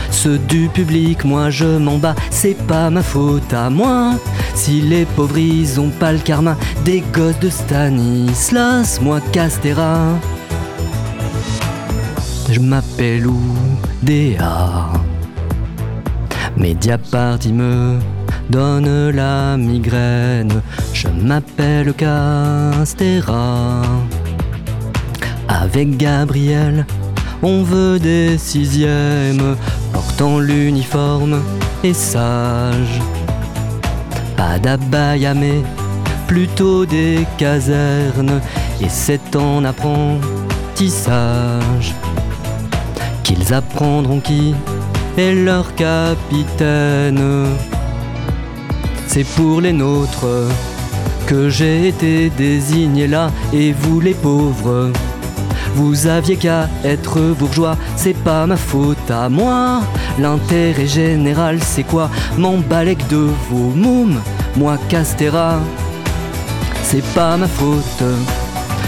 ceux 0.10 0.38
du 0.38 0.68
public, 0.68 1.24
moi 1.24 1.50
je 1.50 1.78
m'en 1.78 1.98
bats, 1.98 2.16
c'est 2.30 2.58
pas 2.68 2.90
ma 2.90 3.02
faute 3.02 3.54
à 3.54 3.70
moi. 3.70 4.14
Si 4.54 4.82
les 4.82 5.06
pauvres 5.06 5.38
ils 5.38 5.80
ont 5.80 5.90
pas 5.90 6.12
le 6.12 6.20
karma 6.20 6.58
des 6.84 7.02
gosses 7.14 7.40
de 7.40 7.50
Stanislas, 7.50 9.00
moi 9.02 9.20
Castera. 9.32 9.98
Je 12.52 12.60
m'appelle 12.60 13.28
Oudéa. 13.28 14.90
Mediapart, 16.58 17.40
me 17.48 18.00
donne 18.52 19.10
la 19.12 19.58
migraine. 19.58 20.62
Je 20.94 21.08
m'appelle 21.08 21.94
Castera. 21.94 23.82
Avec 25.48 25.98
Gabriel, 25.98 26.86
on 27.42 27.64
veut 27.64 27.98
des 27.98 28.38
sixièmes, 28.38 29.56
portant 29.94 30.40
l'uniforme 30.40 31.40
et 31.84 31.94
sage. 31.94 33.00
Pas 34.36 34.60
d'abaya, 34.60 35.34
mais 35.34 35.64
plutôt 36.28 36.86
des 36.86 37.26
casernes, 37.38 38.42
et 38.82 38.90
c'est 38.90 39.34
en 39.36 39.64
apprentissage 39.64 41.96
qu'ils 43.24 43.54
apprendront 43.54 44.20
qui 44.20 44.54
est 45.18 45.34
leur 45.34 45.74
capitaine 45.76 47.48
c'est 49.14 49.26
pour 49.26 49.60
les 49.60 49.74
nôtres 49.74 50.26
que 51.28 51.50
j'ai 51.50 51.90
été 51.90 52.30
désigné 52.30 53.08
là, 53.08 53.30
et 53.52 53.74
vous 53.74 54.00
les 54.00 54.14
pauvres, 54.14 54.90
vous 55.76 56.08
aviez 56.08 56.38
qu'à 56.38 56.70
être 56.86 57.20
bourgeois, 57.38 57.76
c'est 57.98 58.16
pas 58.16 58.48
ma 58.48 58.56
faute 58.56 59.12
à 59.12 59.28
moi. 59.28 59.82
L'intérêt 60.18 60.88
général, 60.88 61.60
c'est 61.62 61.84
quoi? 61.84 62.10
M'emballer 62.38 62.96
de 63.10 63.28
vos 63.50 63.72
mômes, 63.76 64.22
moi 64.56 64.78
Castera, 64.88 65.60
c'est 66.82 67.04
pas 67.14 67.36
ma 67.36 67.48
faute. 67.48 68.06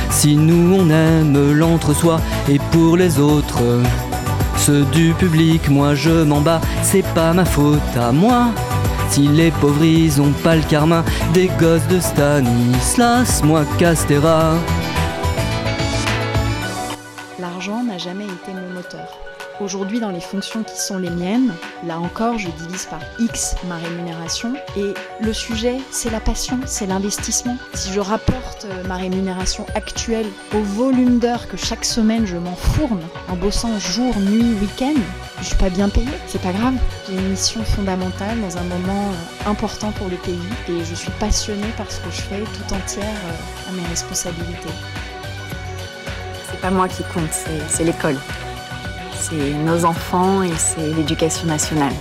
Si 0.09 0.38
nous 0.38 0.77
on 0.79 0.89
aime 0.89 1.51
l'entre-soi 1.51 2.21
et 2.49 2.59
pour 2.71 2.95
les 2.95 3.19
autres, 3.19 3.81
ceux 4.55 4.86
du 4.93 5.13
public, 5.19 5.67
moi 5.69 5.95
je 5.95 6.23
m'en 6.23 6.39
bats, 6.39 6.62
c'est 6.81 7.05
pas 7.13 7.33
ma 7.33 7.43
faute 7.43 7.97
à 7.99 8.13
moi. 8.13 8.51
Si 9.13 9.28
les 9.28 9.52
pauvres 9.52 9.84
ils 9.84 10.19
ont 10.19 10.32
pas 10.43 10.56
le 10.56 10.63
karma 10.63 11.04
des 11.36 11.45
gosses 11.60 11.88
de 11.88 11.99
Stanislas, 11.99 13.43
moi 13.43 13.63
Castera. 13.78 14.56
Aujourd'hui, 19.63 20.02
dans 20.02 20.10
les 20.12 20.19
fonctions 20.19 20.62
qui 20.62 20.78
sont 20.78 20.97
les 20.97 21.10
miennes, 21.10 21.54
là 21.88 21.97
encore, 21.97 22.38
je 22.38 22.49
divise 22.49 22.86
par 22.86 22.99
X 23.17 23.56
ma 23.69 23.78
rémunération. 23.78 24.56
Et 24.76 24.93
le 25.21 25.32
sujet, 25.32 25.78
c'est 25.89 26.10
la 26.10 26.19
passion, 26.19 26.60
c'est 26.65 26.86
l'investissement. 26.86 27.56
Si 27.73 27.93
je 27.93 28.02
rapporte 28.02 28.65
euh, 28.65 28.84
ma 28.89 28.97
rémunération 28.97 29.65
actuelle 29.73 30.26
au 30.54 30.60
volume 30.60 31.17
d'heures 31.17 31.47
que 31.47 31.56
chaque 31.56 31.86
semaine 31.86 32.26
je 32.26 32.36
m'enfourne 32.36 32.99
en 33.30 33.38
bossant 33.38 33.80
jour, 33.80 34.13
nuit, 34.19 34.54
week-end, 34.60 34.99
je 35.39 35.45
suis 35.45 35.56
pas 35.56 35.69
bien 35.69 35.88
payée, 35.88 36.08
c'est 36.28 36.41
pas 36.41 36.52
grave. 36.52 36.76
J'ai 37.08 37.13
une 37.13 37.30
mission 37.30 37.63
fondamentale 37.63 38.41
dans 38.41 38.58
un 38.58 38.63
moment 38.63 39.12
euh, 39.12 39.49
important 39.49 39.93
pour 39.93 40.10
le 40.10 40.17
pays 40.17 40.49
et 40.67 40.84
je 40.84 40.93
suis 40.93 41.12
passionnée 41.21 41.71
par 41.78 41.89
ce 41.89 42.02
que 42.02 42.12
je 42.12 42.21
fais 42.21 42.39
tout 42.41 42.73
entière 42.73 43.06
euh, 43.06 43.69
à 43.69 43.71
mes 43.71 43.88
responsabilités. 43.88 44.73
C'est 46.52 46.60
pas 46.60 46.69
moi 46.69 46.89
qui 46.89 47.04
compte, 47.13 47.32
c'est 47.69 47.86
l'école 47.86 48.17
c'est 49.19 49.36
nos 49.36 49.86
enfants 49.86 50.43
et 50.43 50.52
c'est 50.58 50.88
l'éducation 50.88 51.47
nationale. 51.47 51.93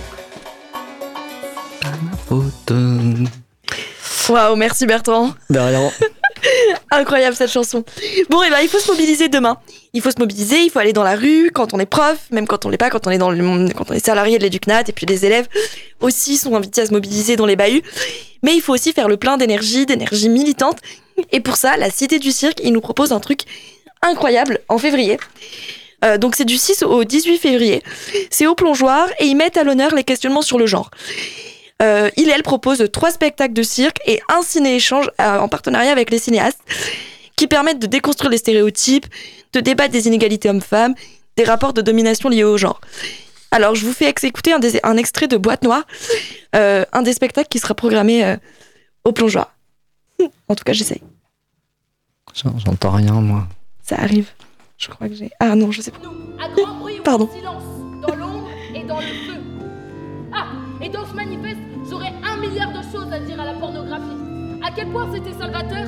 Waouh, 4.29 4.55
merci 4.55 4.85
Bertrand. 4.85 5.33
Incroyable 6.91 7.35
cette 7.35 7.51
chanson. 7.51 7.83
Bon, 8.29 8.43
et 8.43 8.49
ben 8.49 8.59
il 8.61 8.67
faut 8.67 8.79
se 8.79 8.91
mobiliser 8.91 9.27
demain. 9.29 9.57
Il 9.93 10.01
faut 10.01 10.11
se 10.11 10.19
mobiliser, 10.19 10.59
il 10.61 10.69
faut 10.69 10.79
aller 10.79 10.93
dans 10.93 11.03
la 11.03 11.15
rue 11.15 11.51
quand 11.53 11.73
on 11.73 11.79
est 11.79 11.85
prof, 11.85 12.17
même 12.31 12.47
quand 12.47 12.65
on 12.65 12.69
l'est 12.69 12.77
pas, 12.77 12.89
quand 12.89 13.07
on 13.07 13.11
est 13.11 13.17
dans 13.17 13.31
le 13.31 13.41
monde, 13.41 13.73
quand 13.73 13.89
on 13.91 13.93
est 13.93 14.05
salarié 14.05 14.37
de 14.37 14.43
l'éducnat, 14.43 14.83
et 14.87 14.91
puis 14.91 15.05
les 15.05 15.25
élèves 15.25 15.47
aussi 16.01 16.37
sont 16.37 16.55
invités 16.55 16.81
à 16.81 16.85
se 16.85 16.91
mobiliser 16.91 17.35
dans 17.35 17.45
les 17.45 17.55
bahuts. 17.55 17.81
Mais 18.43 18.55
il 18.55 18.61
faut 18.61 18.73
aussi 18.73 18.91
faire 18.93 19.07
le 19.07 19.17
plein 19.17 19.37
d'énergie, 19.37 19.85
d'énergie 19.85 20.29
militante. 20.29 20.79
Et 21.31 21.39
pour 21.39 21.55
ça, 21.55 21.77
la 21.77 21.89
Cité 21.89 22.19
du 22.19 22.31
Cirque, 22.31 22.59
il 22.63 22.73
nous 22.73 22.81
propose 22.81 23.11
un 23.11 23.19
truc 23.19 23.41
incroyable 24.01 24.59
en 24.69 24.77
février. 24.77 25.17
Euh, 26.03 26.17
donc 26.17 26.35
c'est 26.35 26.45
du 26.45 26.57
6 26.57 26.83
au 26.83 27.03
18 27.03 27.37
février. 27.37 27.81
C'est 28.29 28.45
au 28.47 28.55
plongeoir 28.55 29.07
et 29.19 29.25
ils 29.25 29.35
mettent 29.35 29.57
à 29.57 29.63
l'honneur 29.63 29.93
les 29.95 30.03
questionnements 30.03 30.41
sur 30.41 30.57
le 30.57 30.65
genre. 30.67 30.91
Euh, 31.81 32.09
il 32.17 32.29
et 32.29 32.31
elle 32.31 32.43
propose 32.43 32.87
trois 32.91 33.11
spectacles 33.11 33.53
de 33.53 33.63
cirque 33.63 33.97
et 34.05 34.21
un 34.29 34.41
ciné-échange 34.41 35.09
euh, 35.19 35.39
en 35.39 35.47
partenariat 35.47 35.91
avec 35.91 36.09
les 36.11 36.19
cinéastes 36.19 36.59
qui 37.35 37.47
permettent 37.47 37.79
de 37.79 37.87
déconstruire 37.87 38.29
les 38.31 38.37
stéréotypes, 38.37 39.07
de 39.53 39.59
débattre 39.59 39.91
des 39.91 40.07
inégalités 40.07 40.49
hommes-femmes, 40.49 40.93
des 41.35 41.43
rapports 41.43 41.73
de 41.73 41.81
domination 41.81 42.29
liés 42.29 42.43
au 42.43 42.57
genre. 42.57 42.79
Alors, 43.51 43.75
je 43.75 43.85
vous 43.85 43.93
fais 43.93 44.07
écouter 44.09 44.53
un, 44.53 44.59
des- 44.59 44.79
un 44.83 44.97
extrait 44.97 45.27
de 45.27 45.37
Boîte 45.37 45.63
Noire, 45.63 45.83
euh, 46.55 46.85
un 46.93 47.01
des 47.01 47.13
spectacles 47.13 47.49
qui 47.49 47.59
sera 47.59 47.73
programmé 47.75 48.23
euh, 48.23 48.35
au 49.03 49.11
plongeoir. 49.11 49.53
En 50.47 50.55
tout 50.55 50.63
cas, 50.63 50.73
j'essaye. 50.73 51.01
J'en- 52.33 52.57
J'entends 52.59 52.91
rien, 52.91 53.13
moi. 53.13 53.47
Ça 53.83 53.95
arrive. 53.99 54.27
Je 54.77 54.87
crois 54.89 55.07
que 55.07 55.13
j'ai. 55.15 55.31
Ah 55.39 55.55
non, 55.55 55.71
je 55.71 55.81
sais 55.81 55.91
pas. 55.91 55.99
Pardon. 57.03 57.29
dans 58.01 58.15
l'ombre 58.15 58.49
et 58.73 58.83
dans 58.83 58.99
le 58.99 59.05
feu. 59.05 59.39
Ah, 60.33 60.47
et 60.81 60.89
dans 60.89 61.05
ce 61.05 61.13
manifeste, 61.13 61.59
j'aurais 61.89 62.13
un 62.23 62.37
milliard 62.37 62.71
de 62.71 62.81
choses 62.91 63.11
à 63.11 63.19
dire 63.19 63.39
à 63.39 63.45
la 63.45 63.53
pornographie. 63.53 64.03
À 64.65 64.71
quel 64.71 64.87
point 64.89 65.07
c'était 65.13 65.33
salvateur, 65.37 65.85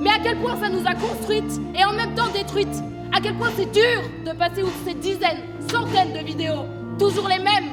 mais 0.00 0.10
à 0.10 0.18
quel 0.22 0.38
point 0.38 0.56
ça 0.60 0.68
nous 0.68 0.86
a 0.86 0.94
construites 0.94 1.60
et 1.78 1.84
en 1.84 1.92
même 1.92 2.14
temps 2.14 2.28
détruites. 2.32 2.82
À 3.12 3.20
quel 3.20 3.34
point 3.34 3.50
c'est 3.56 3.70
dur 3.72 4.02
de 4.24 4.32
passer 4.36 4.62
outre 4.62 4.72
ces 4.84 4.94
dizaines, 4.94 5.42
centaines 5.70 6.12
de 6.12 6.24
vidéos, 6.24 6.64
toujours 6.98 7.28
les 7.28 7.38
mêmes. 7.38 7.70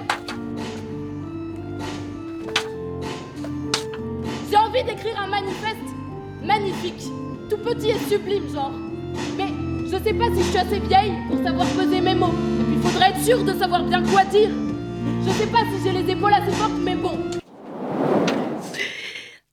J'ai 4.49 4.58
envie 4.58 4.84
d'écrire 4.84 5.19
un 5.21 5.27
manifeste 5.27 5.77
magnifique, 6.43 7.03
tout 7.49 7.58
petit 7.58 7.89
et 7.89 7.99
sublime, 8.10 8.49
genre. 8.53 8.71
Mais 9.38 9.49
je 9.93 10.03
sais 10.03 10.13
pas 10.13 10.25
si 10.36 10.41
je 10.41 10.49
suis 10.49 10.58
assez 10.58 10.79
vieille 10.79 11.13
pour 11.29 11.43
savoir 11.43 11.67
peser 11.67 12.01
mes 12.01 12.15
mots. 12.15 12.34
Et 12.60 12.63
puis 12.63 12.82
faudrait 12.82 13.10
être 13.12 13.23
sûr 13.23 13.43
de 13.43 13.53
savoir 13.53 13.84
bien 13.84 14.01
quoi 14.03 14.23
dire. 14.25 14.49
Je 15.25 15.32
sais 15.32 15.45
pas 15.45 15.60
si 15.60 15.84
j'ai 15.84 15.91
les 15.91 16.12
épaules 16.12 16.34
assez 16.34 16.51
fortes, 16.51 16.71
mais 16.79 16.95
bon. 16.95 17.19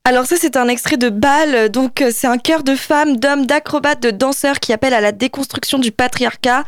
Alors 0.05 0.25
ça 0.25 0.37
c'est 0.39 0.57
un 0.57 0.67
extrait 0.69 0.97
de 0.97 1.11
Bâle, 1.11 1.69
donc 1.69 2.01
euh, 2.01 2.11
c'est 2.13 2.27
un 2.27 2.39
chœur 2.39 2.63
de 2.63 2.75
femmes, 2.75 3.19
d'hommes, 3.19 3.45
d'acrobates, 3.45 4.03
de 4.03 4.11
danseurs 4.11 4.59
qui 4.59 4.73
appellent 4.73 4.95
à 4.95 5.03
la 5.03 5.13
déconstruction 5.13 5.79
du 5.79 5.93
patriarcat. 5.93 6.65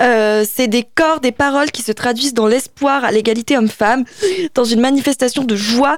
Euh, 0.00 0.44
c'est 0.48 0.68
des 0.68 0.84
corps, 0.94 1.20
des 1.20 1.32
paroles 1.32 1.70
qui 1.70 1.80
se 1.80 1.90
traduisent 1.90 2.34
dans 2.34 2.46
l'espoir 2.46 3.02
à 3.02 3.12
l'égalité 3.12 3.56
homme-femme, 3.56 4.04
dans 4.54 4.64
une 4.64 4.80
manifestation 4.80 5.42
de 5.42 5.56
joie, 5.56 5.96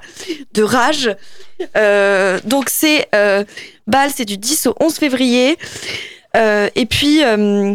de 0.55 0.63
rage. 0.63 1.15
Euh, 1.77 2.39
donc 2.45 2.69
c'est 2.71 3.09
euh, 3.15 3.45
Bâle, 3.89 4.11
c'est 4.15 4.25
du 4.25 4.39
10 4.39 4.69
au 4.69 4.75
11 4.81 4.95
février. 4.95 5.59
Euh, 6.37 6.69
et 6.75 6.87
puis 6.87 7.25
euh, 7.25 7.75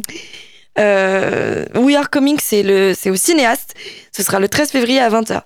euh, 0.80 1.65
We 1.76 1.95
Are 1.95 2.10
Coming, 2.10 2.38
c'est 2.41 3.10
au 3.10 3.15
cinéaste. 3.15 3.74
Ce 4.12 4.24
sera 4.24 4.39
le 4.39 4.47
13 4.47 4.71
février 4.71 5.00
à 5.00 5.10
20h. 5.10 5.41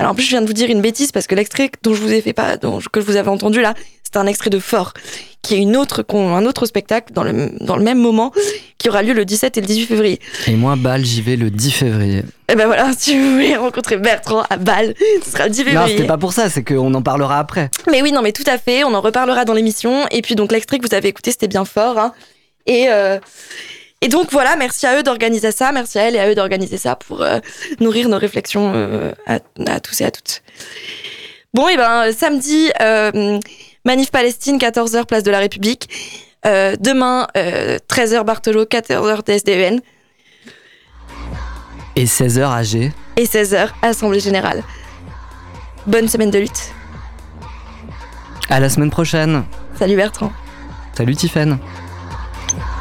Alors 0.00 0.12
en 0.12 0.14
plus, 0.14 0.24
je 0.24 0.30
viens 0.30 0.42
de 0.42 0.46
vous 0.46 0.52
dire 0.52 0.70
une 0.70 0.80
bêtise 0.80 1.10
parce 1.10 1.26
que 1.26 1.34
l'extrait 1.34 1.70
dont 1.82 1.92
je 1.94 2.00
vous 2.00 2.12
ai 2.12 2.20
fait 2.20 2.32
pas, 2.32 2.56
dont, 2.56 2.78
que 2.92 3.00
vous 3.00 3.16
avez 3.16 3.28
entendu 3.30 3.60
là, 3.60 3.74
c'est 4.04 4.16
un 4.16 4.26
extrait 4.26 4.48
de 4.48 4.60
Fort, 4.60 4.94
qui 5.42 5.54
est 5.54 5.58
une 5.58 5.76
autre, 5.76 6.04
un 6.14 6.46
autre 6.46 6.66
spectacle 6.66 7.12
dans 7.12 7.24
le, 7.24 7.50
dans 7.60 7.76
le 7.76 7.82
même 7.82 7.98
moment, 7.98 8.32
qui 8.78 8.88
aura 8.88 9.02
lieu 9.02 9.12
le 9.12 9.24
17 9.24 9.58
et 9.58 9.60
le 9.60 9.66
18 9.66 9.86
février. 9.86 10.20
Et 10.46 10.54
moi, 10.54 10.76
Bâle, 10.76 11.04
j'y 11.04 11.20
vais 11.20 11.34
le 11.36 11.50
10 11.50 11.70
février. 11.72 12.22
Et 12.48 12.54
ben 12.54 12.66
voilà, 12.66 12.92
si 12.98 13.18
vous 13.18 13.32
voulez 13.32 13.56
rencontrer 13.56 13.96
Bertrand 13.96 14.44
à 14.48 14.56
Bâle, 14.56 14.94
ce 15.24 15.30
sera 15.32 15.44
le 15.46 15.50
10 15.50 15.58
Non, 15.64 15.64
février. 15.70 15.96
c'était 15.96 16.06
pas 16.08 16.16
pour 16.16 16.32
ça, 16.32 16.48
c'est 16.48 16.62
qu'on 16.62 16.94
en 16.94 17.02
parlera 17.02 17.38
après. 17.40 17.68
Mais 17.90 18.00
oui, 18.00 18.12
non, 18.12 18.22
mais 18.22 18.32
tout 18.32 18.44
à 18.46 18.56
fait, 18.56 18.84
on 18.84 18.94
en 18.94 19.00
reparlera 19.00 19.44
dans 19.44 19.52
l'émission. 19.54 20.06
Et 20.12 20.22
puis 20.22 20.36
donc 20.36 20.52
l'extrait 20.52 20.78
que 20.78 20.86
vous 20.86 20.94
avez 20.94 21.08
écouté, 21.08 21.32
c'était 21.32 21.48
bien 21.48 21.64
fort. 21.64 21.98
hein. 21.98 22.12
Et, 22.68 22.86
euh, 22.90 23.18
et 24.00 24.08
donc 24.08 24.30
voilà, 24.30 24.54
merci 24.54 24.86
à 24.86 24.96
eux 24.96 25.02
d'organiser 25.02 25.50
ça, 25.50 25.72
merci 25.72 25.98
à 25.98 26.02
elle 26.02 26.14
et 26.14 26.20
à 26.20 26.28
eux 26.30 26.34
d'organiser 26.36 26.78
ça 26.78 26.94
pour 26.94 27.22
euh, 27.22 27.40
nourrir 27.80 28.08
nos 28.08 28.18
réflexions 28.18 28.72
euh, 28.74 29.12
à, 29.26 29.40
à 29.66 29.80
tous 29.80 30.00
et 30.00 30.04
à 30.04 30.10
toutes. 30.12 30.42
Bon, 31.54 31.66
et 31.68 31.76
ben 31.76 32.12
samedi, 32.12 32.70
Manif 33.84 34.10
Palestine, 34.10 34.58
14h, 34.58 35.06
place 35.06 35.22
de 35.24 35.30
la 35.30 35.38
République. 35.38 35.88
Euh, 36.46 36.76
demain, 36.78 37.26
euh, 37.36 37.78
13h 37.88 38.22
Barthelot, 38.22 38.64
14h 38.66 39.22
TSDEN 39.22 39.80
Et 41.96 42.04
16h 42.04 42.52
AG. 42.54 42.92
et 43.16 43.24
16h 43.24 43.70
Assemblée 43.82 44.20
Générale. 44.20 44.62
Bonne 45.86 46.06
semaine 46.06 46.30
de 46.30 46.38
lutte. 46.38 46.70
À 48.50 48.60
la 48.60 48.68
semaine 48.68 48.90
prochaine. 48.90 49.44
Salut 49.78 49.96
Bertrand. 49.96 50.32
Salut 50.96 51.16
Tiffaine. 51.16 51.58
了。 52.56 52.77